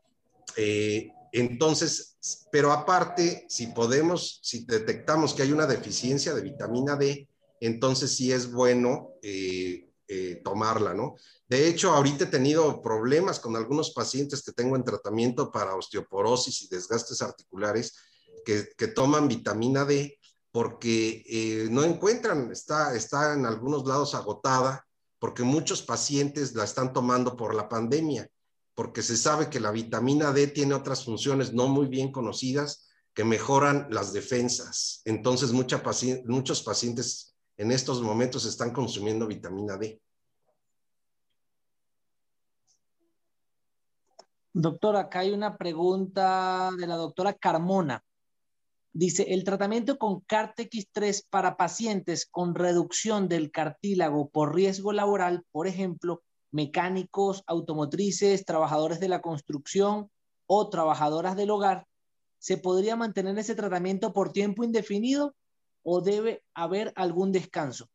[0.56, 2.18] Eh, entonces,
[2.52, 7.28] pero aparte, si podemos, si detectamos que hay una deficiencia de vitamina D,
[7.60, 11.16] entonces sí es bueno eh, eh, tomarla, ¿no?
[11.48, 16.62] De hecho, ahorita he tenido problemas con algunos pacientes que tengo en tratamiento para osteoporosis
[16.64, 17.96] y desgastes articulares
[18.46, 20.20] que, que toman vitamina D
[20.54, 24.86] porque eh, no encuentran, está, está en algunos lados agotada,
[25.18, 28.30] porque muchos pacientes la están tomando por la pandemia,
[28.76, 33.24] porque se sabe que la vitamina D tiene otras funciones no muy bien conocidas que
[33.24, 35.02] mejoran las defensas.
[35.06, 40.00] Entonces, muchos pacientes en estos momentos están consumiendo vitamina D.
[44.54, 48.04] Doctora, acá hay una pregunta de la doctora Carmona.
[48.96, 55.66] Dice, el tratamiento con CART-X3 para pacientes con reducción del cartílago por riesgo laboral, por
[55.66, 60.12] ejemplo, mecánicos, automotrices, trabajadores de la construcción
[60.46, 61.88] o trabajadoras del hogar,
[62.38, 65.34] ¿se podría mantener ese tratamiento por tiempo indefinido
[65.82, 67.90] o debe haber algún descanso?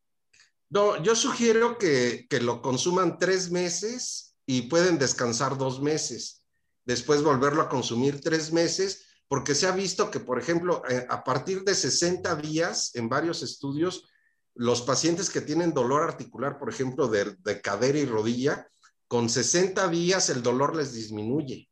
[0.69, 6.43] No, yo sugiero que, que lo consuman tres meses y pueden descansar dos meses.
[6.83, 11.23] Después volverlo a consumir tres meses porque se ha visto que, por ejemplo, eh, a
[11.23, 14.09] partir de 60 días, en varios estudios,
[14.55, 18.67] los pacientes que tienen dolor articular, por ejemplo, de, cadera y rodilla,
[19.07, 21.69] con 60 días el dolor les disminuye.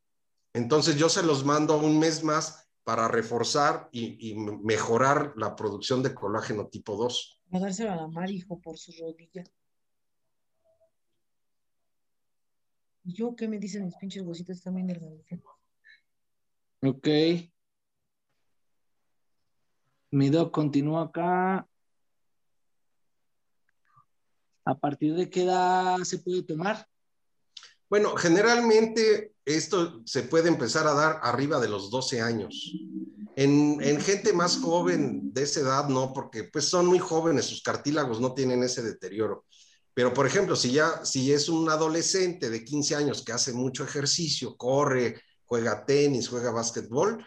[0.54, 6.14] Entonces yo se los mando un mes más para reforzar y, mejorar la producción de
[6.14, 7.42] colágeno tipo 2.
[7.52, 9.42] A dárselo a la mar, hijo, por su rodilla.
[13.02, 15.00] ¿Yo qué me dicen mis pinches huesitos también del
[16.82, 17.08] Ok.
[20.10, 21.68] Mi doc continúa acá.
[24.64, 26.86] ¿A partir de qué edad se puede tomar?
[27.88, 32.74] Bueno, generalmente esto se puede empezar a dar arriba de los 12 años.
[33.34, 37.62] En, en, gente más joven de esa edad, no, porque pues son muy jóvenes, sus
[37.62, 39.46] cartílagos no tienen ese deterioro.
[39.94, 43.84] Pero, por ejemplo, si ya, si es un adolescente de 15 años que hace mucho
[43.84, 47.24] ejercicio, corre, juega tenis, juega básquetbol,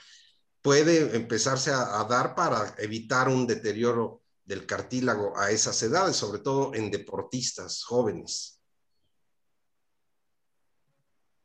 [0.61, 6.74] puede empezarse a, dar para evitar un deterioro del cartílago a esas edades, sobre todo
[6.76, 8.59] en deportistas jóvenes.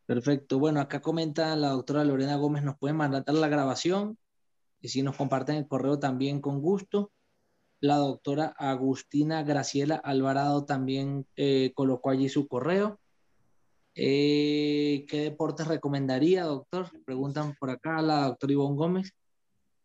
[0.04, 0.58] Perfecto.
[0.58, 4.18] Bueno, acá comenta la doctora Lorena Gómez, nos pueden mandar la grabación
[4.80, 7.10] y si nos comparten el correo también con gusto.
[7.80, 13.00] La doctora Agustina Graciela Alvarado también eh, colocó allí su correo.
[13.96, 16.90] Eh, ¿Qué deportes recomendaría, doctor?
[17.04, 19.10] Preguntan por acá a la doctora Ivonne Gómez.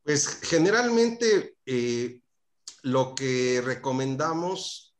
[0.04, 2.22] Pues generalmente eh,
[2.84, 4.94] lo que recomendamos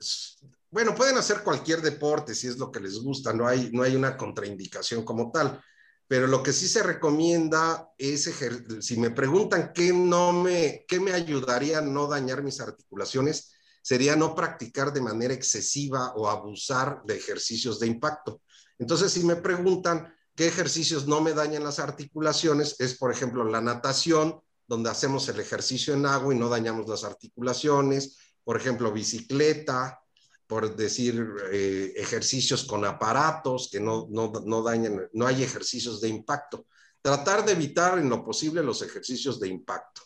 [0.72, 3.94] bueno, pueden hacer cualquier deporte si es lo que les gusta, no hay, no hay
[3.94, 5.62] una contraindicación como tal,
[6.08, 8.32] pero lo que sí se recomienda es,
[8.80, 13.52] si me preguntan qué, no me, qué me ayudaría a no dañar mis articulaciones,
[13.82, 18.42] sería no practicar de manera excesiva o abusar de ejercicios de impacto.
[18.82, 23.62] Entonces, si me preguntan qué ejercicios no me dañan las articulaciones, es por ejemplo la
[23.62, 30.02] natación, donde hacemos el ejercicio en agua y no dañamos las articulaciones, por ejemplo, bicicleta,
[30.48, 34.66] por decir eh, ejercicios con aparatos que no, no, no
[35.14, 36.66] no hay ejercicios de impacto.
[37.02, 40.02] Tratar de evitar en lo posible los ejercicios de impacto.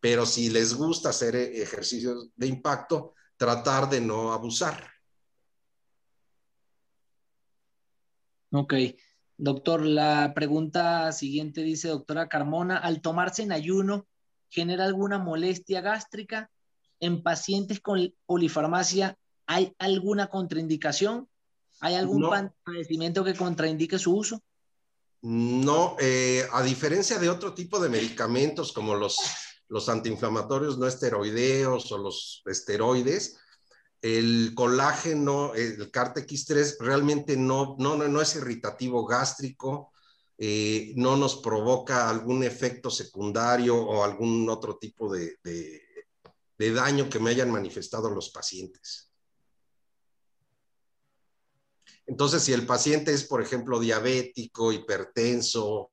[0.00, 4.97] Pero si les gusta hacer eh, ejercicios de impacto, tratar de no abusar.
[8.50, 8.74] Ok.
[9.36, 14.06] Doctor, la pregunta siguiente dice, doctora Carmona, al tomarse en ayuno,
[14.48, 16.50] ¿genera alguna molestia gástrica?
[17.00, 21.28] En pacientes con polifarmacia, ¿hay alguna contraindicación?
[21.80, 22.28] ¿Hay algún
[22.64, 24.42] padecimiento que contraindique su uso?
[25.22, 29.18] No, eh, a diferencia de otro tipo de medicamentos como los
[29.68, 33.38] los antiinflamatorios no esteroideos o los esteroides,
[34.00, 39.92] el colágeno, el CARTX3 realmente no, no, no es irritativo gástrico,
[40.40, 45.36] eh, no nos provoca algún efecto secundario o algún otro tipo de,
[46.56, 49.10] daño que me hayan manifestado los pacientes.
[52.06, 55.90] Entonces, si el paciente es, por ejemplo, diabético, hipertenso,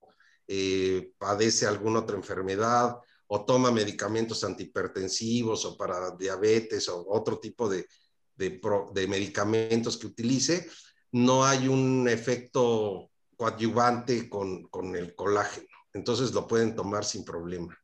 [0.47, 2.95] eh, padece alguna otra enfermedad,
[3.27, 7.87] o toma medicamentos antihipertensivos o para diabetes o otro tipo de,
[8.35, 10.69] de, medicamentos que utilice,
[11.11, 15.67] no hay un efecto coadyuvante con, con el colágeno.
[15.93, 17.77] Entonces lo pueden tomar sin problema.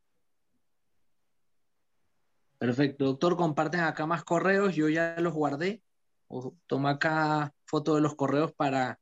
[2.57, 5.81] Perfecto, doctor, comparten acá más correos, yo ya los guardé,
[6.27, 9.00] o toma acá foto de los correos para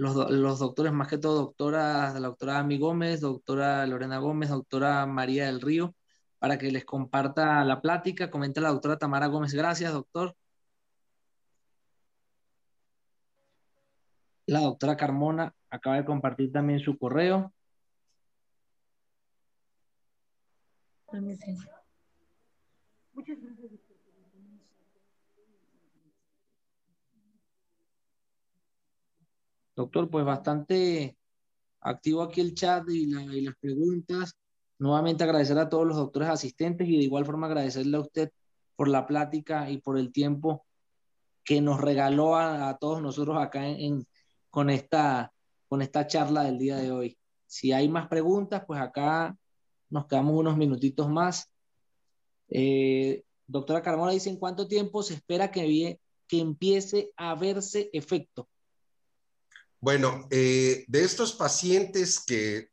[0.00, 5.46] los, doctores, más que todo, doctora, la doctora Ami Gómez, doctora Lorena Gómez, doctora María
[5.46, 5.94] del Río,
[6.38, 8.30] para que les comparta la plática.
[8.30, 9.52] Comenta la doctora Tamara Gómez.
[9.52, 10.34] Gracias, doctor.
[14.46, 17.52] La doctora Carmona acaba de compartir también su correo.
[29.80, 31.16] Doctor, pues bastante
[31.80, 34.36] activo aquí el chat y, las preguntas.
[34.78, 38.30] Nuevamente agradecer a todos los doctores asistentes y de igual forma agradecerle a usted
[38.76, 40.66] por la plática y por el tiempo
[41.42, 43.64] que nos regaló a, todos nosotros acá
[44.50, 45.32] con, esta,
[45.66, 47.18] con esta charla del día de hoy.
[47.46, 49.34] Si hay más preguntas, pues acá
[49.88, 51.50] nos quedamos unos minutitos más.
[52.48, 55.98] Eh, doctora Carmona dice, ¿en cuánto tiempo se espera que
[56.32, 58.49] empiece a verse efecto?
[59.80, 62.68] Bueno, eh, de estos pacientes que,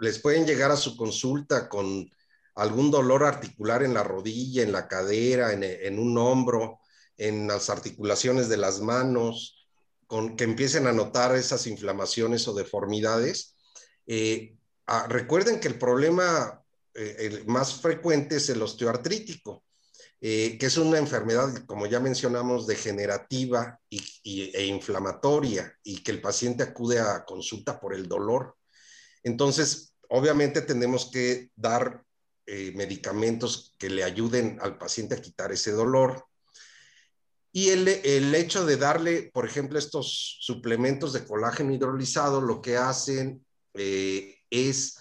[0.00, 2.10] les pueden llegar a su consulta con
[2.56, 6.80] algún dolor articular en la rodilla, en la cadera, en, un hombro,
[7.16, 9.68] en las articulaciones de las manos,
[10.08, 13.54] con, que empiecen a notar esas inflamaciones o deformidades,
[14.08, 14.56] eh,
[14.86, 19.62] ah, recuerden que el problema eh, más frecuente es el osteoartrítico.
[20.22, 26.20] Eh, que es una enfermedad, como ya mencionamos, degenerativa y, e inflamatoria y que el
[26.20, 28.54] paciente acude a consulta por el dolor.
[29.22, 32.04] Entonces, obviamente tenemos que dar
[32.44, 36.26] eh, medicamentos que le ayuden al paciente a quitar ese dolor.
[37.50, 42.76] Y el, el, hecho de darle, por ejemplo, estos suplementos de colágeno hidrolizado, lo que
[42.76, 44.99] hacen eh, es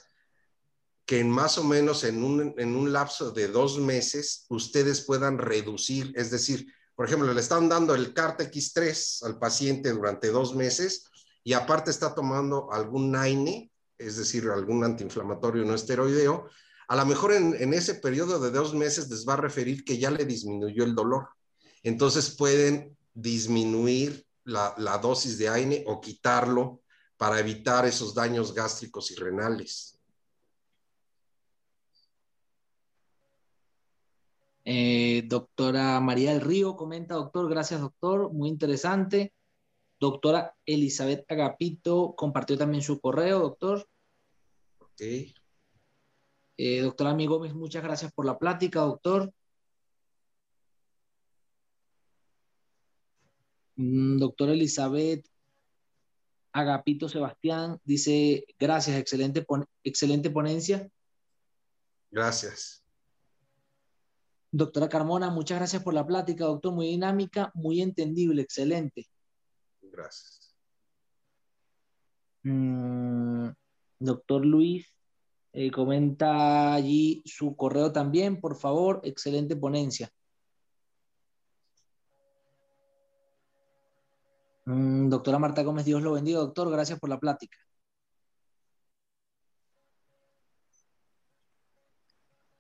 [1.10, 5.40] que en más o menos en un, en un lapso de dos meses ustedes puedan
[5.40, 11.06] reducir, es decir, por ejemplo, le están dando el CART-X3 al paciente durante dos meses
[11.44, 16.48] y aparte está tomando algún NAINE, es decir, algún antiinflamatorio no esteroideo,
[16.88, 19.98] a lo mejor en, en, ese periodo de dos meses les va a referir que
[19.98, 21.30] ya le disminuyó el dolor.
[21.82, 26.84] Entonces pueden disminuir la, la dosis de AINE o quitarlo
[27.18, 29.99] para evitar esos daños gástricos y renales.
[34.72, 39.34] Eh, doctora María del Río comenta, doctor, gracias doctor, muy interesante.
[40.00, 43.90] Doctora Elizabeth Agapito compartió también su correo, doctor.
[44.78, 45.02] Ok.
[46.58, 49.34] Eh, doctora Mi Gómez, muchas gracias por la plática, doctor.
[53.76, 55.26] Mm, doctora Elizabeth
[56.52, 59.44] Agapito Sebastián dice, gracias, excelente,
[59.84, 60.88] excelente ponencia.
[62.12, 62.84] Gracias.
[64.52, 69.08] Doctora Carmona, muchas gracias por la plática, doctor, muy dinámica, muy entendible, excelente.
[69.82, 70.56] Gracias.
[72.44, 73.50] Mm,
[74.00, 74.88] doctor Luis,
[75.54, 80.10] eh, comenta allí su correo también, por favor, excelente ponencia.
[84.66, 87.58] Mm, doctora Marta Gómez, Dios lo bendiga, doctor, gracias por la plática.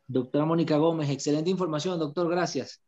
[0.09, 2.81] Doctora Mónica Gómez, excelente información, doctor, gracias.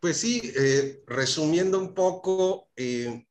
[0.00, 3.26] Pues sí, eh, resumiendo un poco, eh,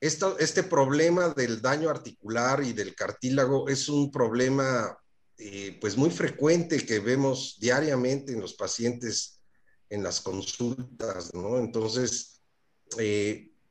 [0.00, 4.98] este problema del daño articular y del cartílago es un problema
[5.36, 9.40] eh, pues muy frecuente que vemos diariamente en los pacientes
[9.88, 11.58] en las consultas, ¿no?
[11.58, 12.42] Entonces,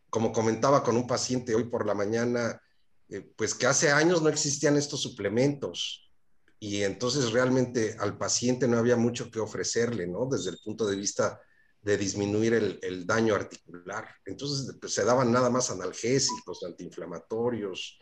[0.10, 2.62] como comentaba con un paciente hoy por la mañana,
[3.10, 6.12] eh, pues que hace años no existían estos suplementos
[6.60, 10.26] y entonces realmente al paciente no había mucho que ofrecerle, ¿no?
[10.26, 11.40] Desde el punto de vista
[11.82, 14.08] de disminuir el, daño articular.
[14.26, 18.00] Entonces pues, se daban nada más analgésicos, antiinflamatorios,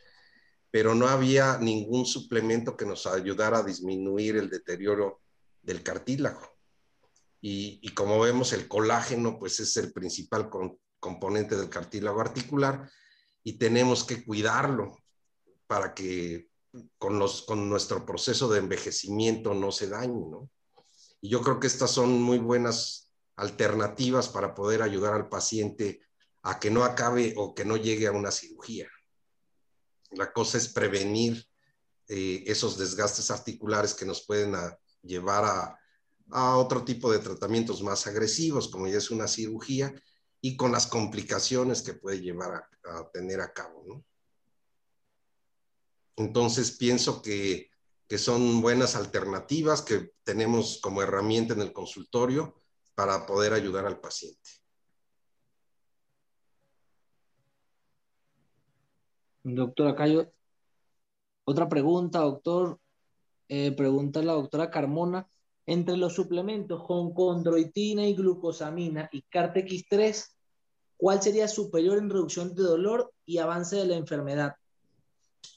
[0.72, 5.22] pero no había ningún suplemento que nos ayudara a disminuir el deterioro
[5.62, 6.56] del cartílago.
[7.48, 10.50] Y, como vemos, el colágeno, pues es el principal
[11.06, 12.90] componente del cartílago articular
[13.44, 14.98] y tenemos que cuidarlo
[15.68, 16.50] para que
[16.98, 20.50] con, los, con nuestro proceso de envejecimiento no se dañe, ¿no?
[21.22, 26.02] Y yo creo que estas son muy buenas alternativas para poder ayudar al paciente
[26.42, 28.88] a que no acabe o que no llegue a una cirugía.
[30.10, 31.46] La cosa es prevenir
[32.08, 34.56] eh, esos desgastes articulares que nos pueden
[35.04, 35.80] llevar a,
[36.32, 39.94] a, otro tipo de tratamientos más agresivos, como ya es una cirugía,
[40.46, 44.04] y con las complicaciones que puede llevar a, tener a cabo.
[46.18, 47.72] Entonces pienso que,
[48.08, 52.62] que, son buenas alternativas que tenemos como herramienta en el consultorio
[52.94, 54.52] para poder ayudar al paciente.
[59.42, 60.32] Doctora Cayo,
[61.46, 62.80] otra pregunta, doctor.
[63.50, 65.28] Eh, pregunta la doctora Carmona.
[65.66, 70.35] Entre los suplementos con condroitina y glucosamina y CARTX3,
[70.98, 74.56] ¿Cuál sería superior en reducción de dolor y avance de la enfermedad?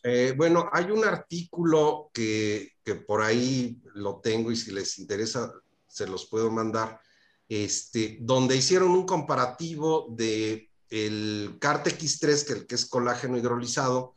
[0.03, 5.53] Eh, bueno, hay un artículo que, que, por ahí lo tengo y si les interesa
[5.89, 7.01] se los puedo mandar,
[7.49, 14.15] este, donde hicieron un comparativo de el CART-X3, que, que es colágeno hidrolizado,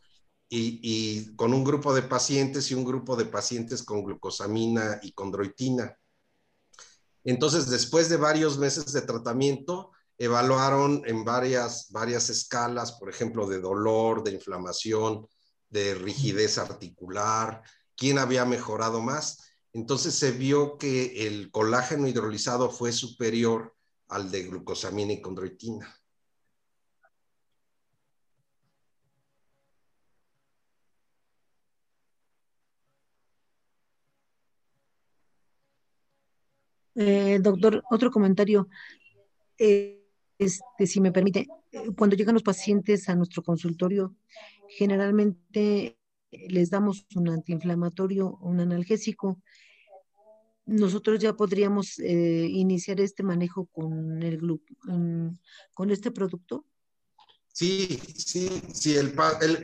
[0.48, 5.12] y, y, con un grupo de pacientes y un grupo de pacientes con glucosamina y
[5.12, 5.98] condroitina.
[7.24, 9.92] Entonces, después de varios meses de tratamiento,
[10.22, 15.26] evaluaron en varias, varias escalas, por ejemplo, de dolor, de inflamación,
[15.68, 17.62] de rigidez articular,
[17.96, 19.40] quién había mejorado más.
[19.72, 23.74] Entonces se vio que el colágeno hidrolizado fue superior
[24.06, 25.92] al de glucosamina y condroitina.
[36.94, 38.68] Eh, doctor, otro comentario.
[39.58, 40.01] Eh,
[40.44, 41.46] este, si me permite,
[41.96, 44.14] cuando llegan los pacientes a nuestro consultorio,
[44.68, 45.98] generalmente
[46.30, 49.40] les damos un antiinflamatorio, un analgésico.
[50.64, 54.40] Nosotros ya podríamos eh, iniciar este manejo con el
[55.74, 56.66] con este producto.
[57.52, 58.96] Sí, sí, sí.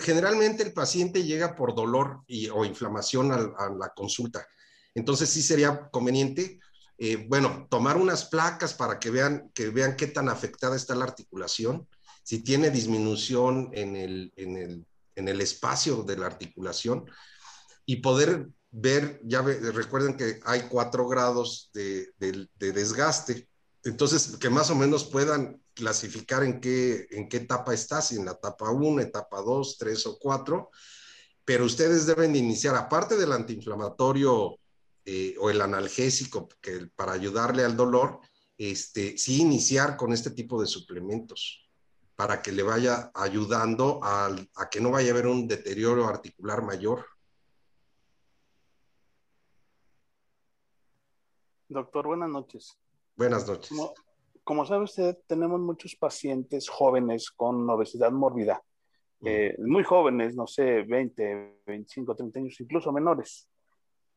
[0.00, 2.22] Generalmente el paciente llega por dolor
[2.52, 4.46] o inflamación a la consulta.
[4.94, 6.58] Entonces sí sería conveniente
[6.98, 11.04] eh, bueno, tomar unas placas para que vean, que vean qué tan afectada está la
[11.04, 11.86] articulación,
[12.24, 17.06] si tiene disminución en el, en el, en el espacio de la articulación.
[17.86, 23.48] Y poder ver, ya recuerden que hay cuatro grados de, de, desgaste,
[23.84, 28.24] entonces que más o menos puedan clasificar en qué, en qué etapa está, si en
[28.24, 30.70] la etapa 1, etapa 2, 3 o 4,
[31.44, 34.58] pero ustedes deben de iniciar, aparte del antiinflamatorio
[35.10, 38.20] eh, o el analgésico que, para ayudarle al dolor,
[38.58, 41.66] este, sí iniciar con este tipo de suplementos
[42.14, 46.60] para que le vaya ayudando a, a que no vaya a haber un deterioro articular
[46.60, 47.06] mayor.
[51.70, 52.78] Doctor, buenas noches.
[53.16, 53.70] Buenas noches.
[54.44, 58.62] Como, sabe usted, tenemos muchos pacientes jóvenes con obesidad mórbida,
[59.24, 63.48] eh, muy jóvenes, no sé, 20, 25, 30 años, incluso menores.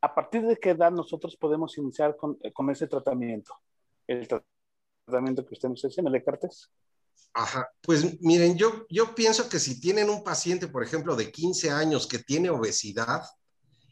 [0.02, 3.54] ¿A partir de qué edad nosotros podemos iniciar con, con ese tratamiento?
[4.08, 4.28] El
[5.06, 6.72] tratamiento que usted nos dice, el Descartes.
[7.34, 11.70] Ajá, pues miren, yo, yo pienso que si tienen un paciente, por ejemplo, de 15
[11.70, 13.24] años que tiene obesidad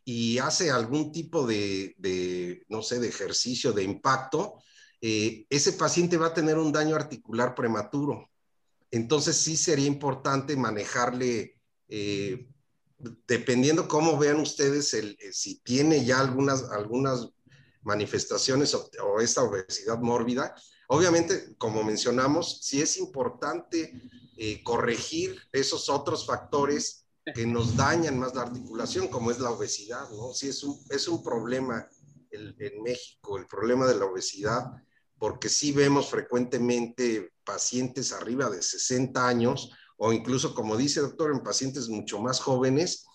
[0.03, 4.59] y hace algún tipo de, de no sé, de ejercicio, de impacto,
[5.01, 8.29] eh, ese paciente va a tener un daño articular prematuro.
[8.91, 12.49] Entonces sí sería importante manejarle, eh,
[13.27, 17.29] dependiendo cómo vean ustedes, el, eh, si tiene ya algunas, algunas
[17.81, 20.55] manifestaciones o, esta obesidad mórbida,
[20.91, 23.93] Obviamente, como mencionamos, sí es importante
[24.37, 30.09] eh, corregir esos otros factores que nos dañan más la articulación, como es la obesidad,
[30.09, 30.33] ¿no?
[30.33, 31.87] Sí es un, es un problema
[32.31, 34.65] en México, el problema de la obesidad,
[35.19, 41.43] porque sí vemos frecuentemente pacientes arriba de 60 años, o incluso, como dice doctor, en
[41.43, 43.05] pacientes mucho más jóvenes,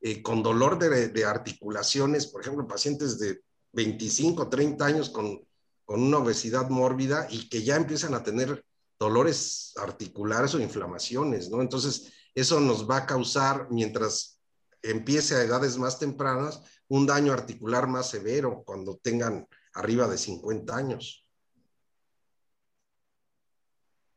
[0.00, 3.40] eh, con dolor de, articulaciones, por ejemplo, pacientes de
[3.72, 5.40] 25, 30 años con
[5.84, 8.64] con una obesidad mórbida y que ya empiezan a tener
[8.98, 11.60] dolores articulares o inflamaciones, ¿no?
[11.60, 14.40] Entonces, eso nos va a causar, mientras
[14.82, 20.74] empiece a edades más tempranas, un daño articular más severo cuando tengan arriba de 50
[20.74, 21.26] años.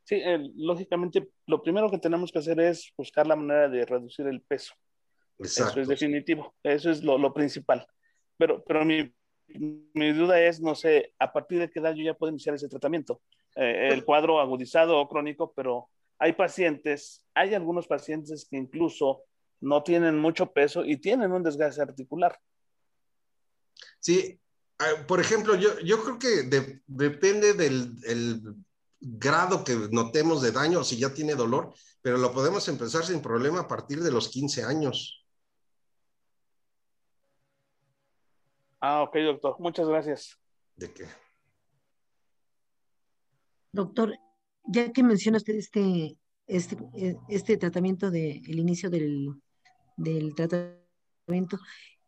[0.04, 0.22] Sí,
[0.56, 4.74] lógicamente, lo primero que tenemos que hacer es buscar la manera de reducir el peso.
[5.39, 5.74] Exacto.
[5.74, 7.86] Eso es definitivo, eso es lo, lo principal.
[8.38, 9.14] Pero, pero mi
[9.48, 12.68] mi duda es, no sé, a partir de qué edad yo ya puedo iniciar ese
[12.68, 13.22] tratamiento.
[13.56, 15.89] Eh, el cuadro agudizado o crónico, pero
[16.20, 19.24] hay pacientes, hay algunos pacientes que incluso
[19.62, 22.38] no tienen mucho peso y tienen un desgaste articular.
[24.00, 24.39] Sí,
[24.80, 28.56] ah, por ejemplo, yo, yo creo que depende del
[29.00, 33.22] grado que notemos de daño o si ya tiene dolor, pero lo podemos empezar sin
[33.22, 35.26] problema a partir de los 15 años.
[38.80, 39.56] Ah, ok, doctor.
[39.60, 40.38] Muchas gracias.
[40.76, 41.06] ¿De qué?
[43.72, 44.16] Doctor,
[44.64, 46.18] ya que menciona usted este,
[46.48, 46.78] este,
[47.28, 49.41] este tratamiento del el inicio del,
[49.98, 51.58] del tratamiento,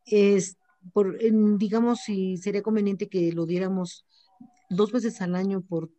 [0.06, 0.58] es
[0.94, 1.18] por,
[1.58, 4.06] digamos, si sería conveniente que lo diéramos
[4.70, 5.90] dos veces al año por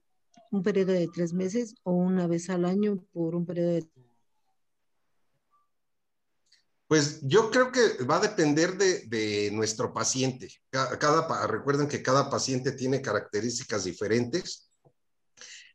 [0.50, 3.88] un periodo de tres meses o una vez al año por un periodo de
[6.88, 10.50] pues yo creo que va a depender de, nuestro paciente.
[10.70, 14.70] Cada, recuerden que cada paciente tiene características diferentes,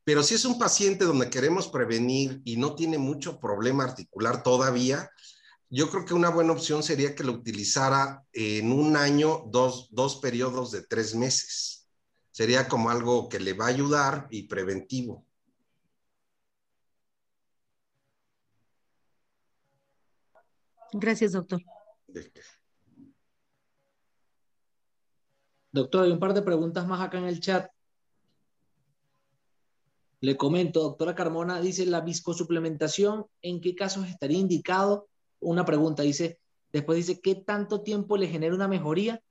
[0.04, 5.10] pero si es un paciente donde queremos prevenir y no tiene mucho problema articular todavía,
[5.70, 10.18] yo creo que una buena opción sería que lo utilizara en un año, dos, dos
[10.18, 11.83] periodos de tres meses.
[12.34, 15.24] Sería como algo que le va a ayudar y preventivo.
[20.92, 21.62] Gracias, doctor.
[25.72, 27.70] Doctor, hay un par de preguntas más acá en el chat.
[30.20, 35.08] Le comento, doctora Carmona, dice, la viscosuplementación, ¿en qué casos estaría indicado?
[35.40, 36.40] Una pregunta, dice,
[36.72, 39.22] después dice, ¿qué tanto tiempo le genera una mejoría?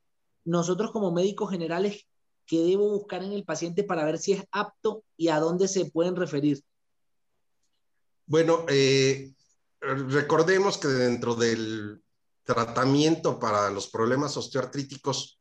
[0.44, 2.07] Nosotros como médicos generales,
[2.47, 5.86] ¿qué debo buscar en el paciente para ver si es apto y a dónde se
[5.86, 6.62] pueden referir?
[8.26, 9.32] Bueno, eh,
[9.80, 12.03] recordemos que dentro del
[12.45, 15.40] tratamiento para los problemas osteoartríticos,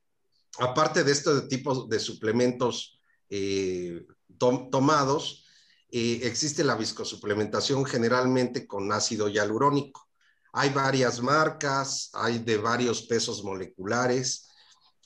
[0.59, 2.99] aparte de este tipo de suplementos
[3.29, 4.05] eh,
[4.37, 5.45] tomados,
[5.89, 10.07] eh, existe la viscosuplementación generalmente con ácido hialurónico.
[10.53, 14.49] Hay varias marcas, hay de varios pesos moleculares.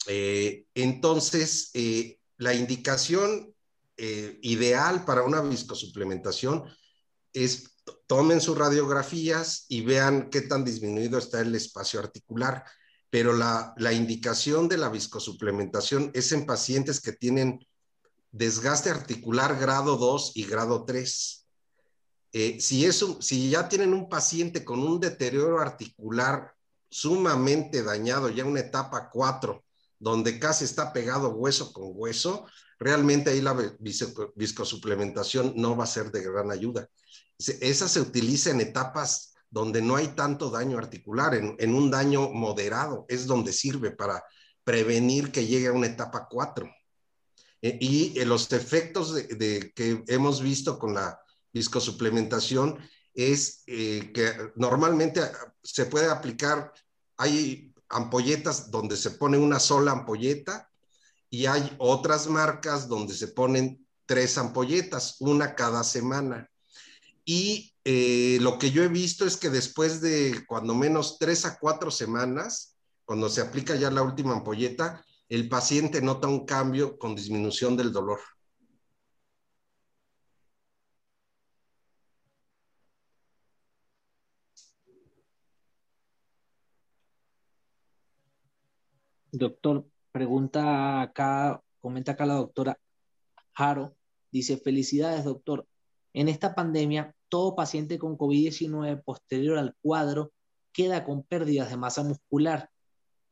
[0.08, 1.72] Eh, entonces,
[2.38, 3.54] la indicación
[3.98, 6.66] ideal para una viscosuplementación
[7.32, 7.76] es
[8.08, 12.64] tomen sus radiografías y vean qué tan disminuido está el espacio articular.
[13.10, 17.66] Pero la, indicación de la viscosuplementación es en pacientes que tienen
[18.32, 21.48] desgaste articular grado 2 y grado 3.
[22.34, 26.54] Eh, si, si ya tienen un paciente con un deterioro articular
[26.90, 29.64] sumamente dañado, ya una etapa 4,
[30.12, 32.46] donde casi está pegado hueso con hueso,
[32.80, 33.56] realmente ahí la
[34.36, 36.90] viscosuplementación no va a ser de gran ayuda
[37.38, 43.06] esa se utiliza en etapas donde no hay tanto daño articular, en, un daño moderado,
[43.08, 44.24] es donde sirve para
[44.64, 46.70] prevenir que llegue a una etapa 4.
[47.62, 51.20] E, y eh, los efectos de, que hemos visto con la
[51.54, 52.78] viscosuplementación
[53.14, 55.22] es eh, que normalmente
[55.64, 56.74] se puede aplicar,
[57.16, 60.70] hay ampolletas donde se pone una sola ampolleta
[61.30, 66.50] y hay otras marcas donde se ponen tres ampolletas, una cada semana.
[67.24, 71.58] Y eh, lo que yo he visto es que después de cuando menos tres a
[71.58, 72.76] cuatro semanas,
[73.06, 77.92] cuando se aplica ya la última ampolleta, el paciente nota un cambio con disminución del
[77.92, 78.20] dolor.
[89.38, 92.80] Doctor, pregunta acá, comenta acá la doctora
[93.54, 93.96] Jaro,
[94.32, 95.68] dice, felicidades doctor,
[96.14, 100.32] en esta pandemia todo paciente con COVID-19 posterior al cuadro
[100.72, 102.70] queda con pérdidas de masa muscular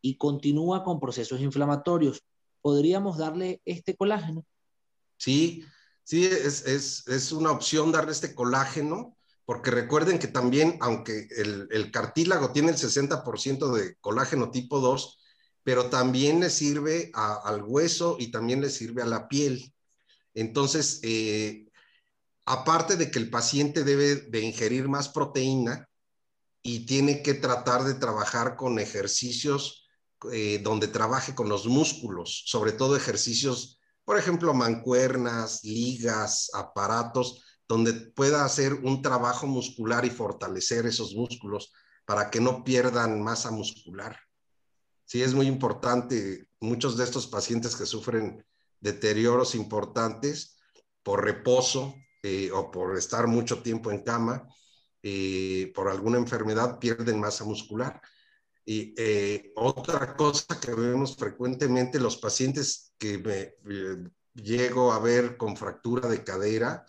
[0.01, 2.21] y continúa con procesos inflamatorios.
[2.61, 4.45] ¿Podríamos darle este colágeno?
[5.17, 5.63] Sí,
[6.03, 11.67] sí, es, es, es una opción darle este colágeno, porque recuerden que también, aunque el,
[11.71, 15.19] el cartílago tiene el 60% de colágeno tipo 2,
[15.63, 19.73] pero también le sirve al hueso y también le sirve a la piel.
[20.33, 21.67] Entonces, eh,
[22.45, 25.87] aparte de que el paciente debe de ingerir más proteína
[26.61, 29.87] y tiene que tratar de trabajar con ejercicios
[30.31, 37.93] eh, donde trabaje con los músculos, sobre todo ejercicios, por ejemplo, mancuernas, ligas, aparatos, donde
[37.93, 41.73] pueda hacer un trabajo muscular y fortalecer esos músculos
[42.05, 44.17] para que no pierdan masa muscular.
[45.13, 46.47] Sí, es muy importante.
[46.59, 48.43] Muchos de estos pacientes que sufren
[48.79, 50.57] deterioros importantes
[51.03, 51.93] por reposo
[52.23, 54.47] eh, o por estar mucho tiempo en cama,
[55.03, 58.01] eh, por alguna enfermedad, pierden masa muscular.
[58.65, 63.53] Y eh, otra cosa que vemos frecuentemente, los pacientes que me
[64.33, 66.87] llego a ver con fractura de cadera,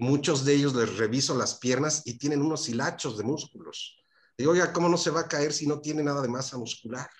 [0.00, 3.97] muchos de ellos les reviso las piernas y tienen unos hilachos de músculos.
[4.38, 7.10] Digo, oiga, ¿cómo no se va a caer si no tiene nada de masa muscular?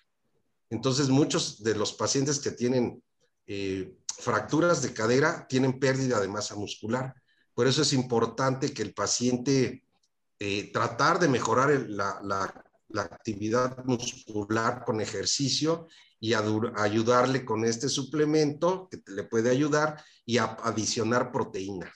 [0.71, 3.03] Entonces, muchos de los pacientes que tienen
[3.47, 7.15] eh, fracturas de cadera tienen pérdida de masa muscular.
[7.55, 9.85] Por eso es importante que el paciente
[10.39, 15.89] eh, tratar de mejorar la, la, actividad muscular con ejercicio
[16.21, 21.93] y ayudarle con este suplemento que le puede ayudar y adicionar proteína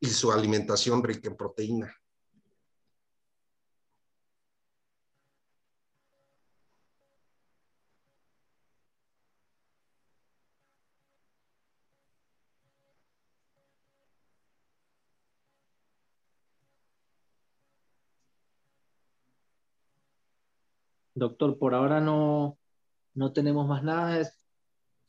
[0.00, 1.94] y su alimentación rica en proteína.
[21.16, 22.58] Doctor, por ahora no,
[23.14, 24.30] no tenemos más nada,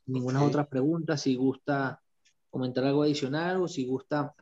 [0.06, 1.18] ninguna otra pregunta.
[1.18, 2.02] Si gusta
[2.50, 4.34] comentar algo adicional o si gusta,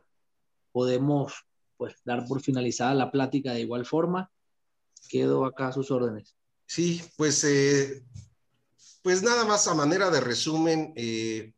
[0.70, 1.34] podemos
[1.76, 4.30] pues dar por finalizada la plática de igual forma.
[5.08, 6.36] Quedo acá a sus órdenes.
[6.66, 8.04] Sí, pues, eh,
[9.02, 11.52] pues nada más a manera de resumen, eh,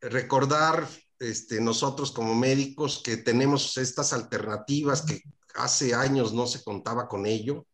[0.00, 0.88] recordar
[1.20, 5.22] este, nosotros como médicos que tenemos estas alternativas que
[5.54, 7.68] hace años no se contaba con ello.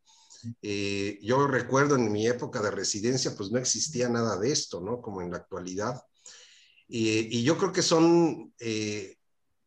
[0.63, 5.01] Eh, yo recuerdo en mi época de residencia, pues no existía nada de esto, ¿no?
[5.01, 6.03] Como en la actualidad.
[6.91, 9.19] y yo creo que son eh,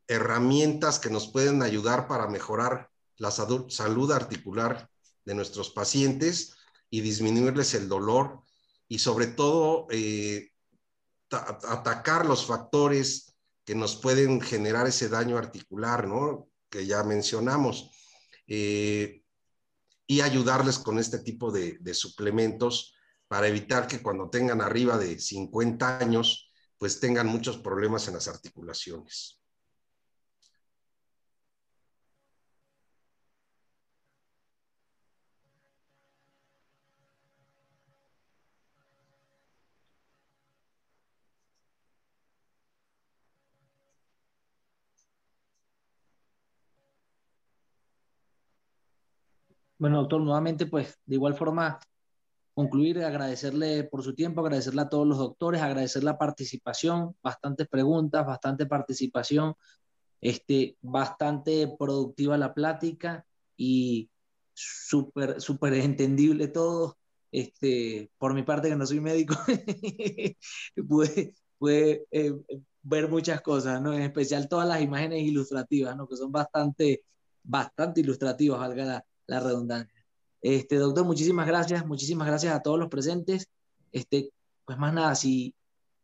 [0.07, 4.89] herramientas que nos pueden ayudar para mejorar la salud, articular
[5.23, 6.55] de nuestros pacientes
[6.89, 8.41] y disminuirles el dolor
[8.87, 10.49] y sobre todo eh,
[11.29, 16.49] atacar los factores que nos pueden generar ese daño articular, ¿no?
[16.69, 17.91] Que ya mencionamos.
[18.47, 19.20] Eh,
[20.11, 22.93] y ayudarles con este tipo de, suplementos
[23.29, 28.27] para evitar que cuando tengan arriba de 50 años, pues tengan muchos problemas en las
[28.27, 29.40] articulaciones.
[49.81, 51.79] Bueno, doctor, nuevamente, pues de igual forma,
[52.53, 58.23] concluir, agradecerle por su tiempo, agradecerle a todos los doctores, agradecer la participación, bastantes preguntas,
[58.23, 59.55] bastante participación,
[60.21, 63.25] este, bastante productiva la plática
[63.57, 64.11] y
[64.53, 66.99] súper, súper entendible todo.
[67.31, 69.35] Este, por mi parte, que no soy médico,
[70.87, 72.33] pude, eh,
[72.83, 73.93] ver muchas cosas, ¿no?
[73.93, 76.07] En especial todas las imágenes ilustrativas, ¿no?
[76.07, 77.03] Que son bastante,
[77.41, 80.05] bastante ilustrativas, valga la, la redundancia.
[80.41, 83.47] Este, doctor, muchísimas gracias, muchísimas gracias a todos los presentes.
[83.91, 84.31] Este,
[84.65, 85.55] pues más nada, si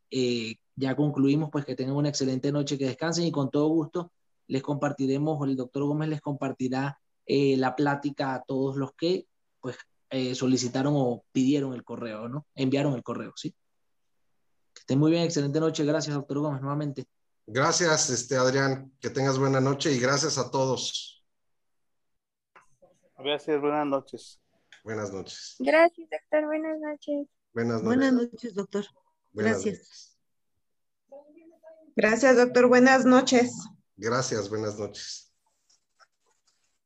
[0.10, 4.12] eh, ya concluimos, pues que tengan una excelente noche, que descansen y con todo gusto
[4.48, 9.28] les compartiremos, o el doctor Gómez les compartirá eh, la plática a todos los que
[9.60, 9.76] pues
[10.10, 12.48] eh, solicitaron o pidieron el correo, ¿no?
[12.56, 13.52] Enviaron el correo, ¿sí?
[14.74, 15.84] Que estén muy bien, excelente noche.
[15.84, 17.06] Gracias, doctor Gómez, nuevamente.
[17.46, 18.94] Gracias, este, Adrián.
[19.02, 21.17] Que tengas buena noche y gracias a todos.
[23.18, 24.40] Gracias, buenas noches.
[24.84, 25.56] Buenas noches.
[25.60, 26.46] Gracias, doctor.
[26.46, 27.28] Buenas noches.
[27.54, 28.86] Buenas noches, buenas noches doctor.
[29.34, 30.18] Gracias.
[31.96, 32.68] Gracias, doctor.
[32.68, 33.52] Buenas noches.
[33.96, 35.34] Gracias, buenas noches.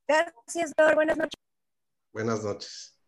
[0.08, 0.96] Gracias, doctor.
[0.96, 1.40] Buenas noches.
[2.14, 3.01] Buenas noches.